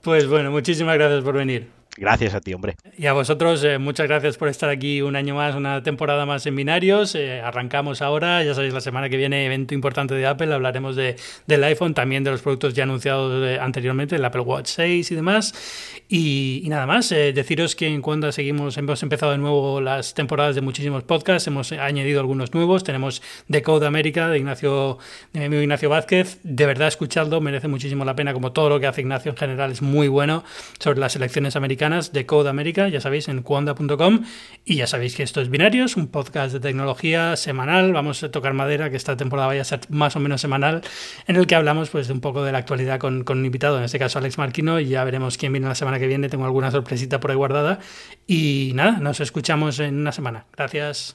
[0.00, 1.77] Pues bueno, muchísimas gracias por venir.
[1.98, 2.76] Gracias a ti, hombre.
[2.96, 6.46] Y a vosotros, eh, muchas gracias por estar aquí un año más, una temporada más
[6.46, 7.16] en binarios.
[7.16, 10.52] Eh, arrancamos ahora, ya sabéis, la semana que viene, evento importante de Apple.
[10.54, 11.16] Hablaremos de,
[11.48, 15.14] del iPhone, también de los productos ya anunciados eh, anteriormente, el Apple Watch 6 y
[15.14, 15.54] demás.
[16.08, 20.62] Y, nada más, deciros que en cuando seguimos, hemos empezado de nuevo las temporadas de
[20.62, 22.84] muchísimos podcasts, hemos añadido algunos nuevos.
[22.84, 24.98] Tenemos The Code América de Ignacio,
[25.32, 26.38] de mi amigo Ignacio Vázquez.
[26.44, 29.72] De verdad, escuchadlo, merece muchísimo la pena, como todo lo que hace Ignacio en general
[29.72, 30.44] es muy bueno
[30.78, 31.56] sobre las elecciones
[31.88, 34.24] americanas de Code América, ya sabéis, en cuanda.com.
[34.64, 37.92] Y ya sabéis que esto es Binarios, un podcast de tecnología semanal.
[37.92, 40.82] Vamos a tocar madera, que esta temporada vaya a ser más o menos semanal,
[41.26, 43.78] en el que hablamos pues, de un poco de la actualidad con, con un invitado,
[43.78, 46.28] en este caso Alex Marquino, y ya veremos quién viene la semana que viene.
[46.28, 47.78] Tengo alguna sorpresita por ahí guardada.
[48.26, 50.46] Y nada, nos escuchamos en una semana.
[50.56, 51.14] Gracias.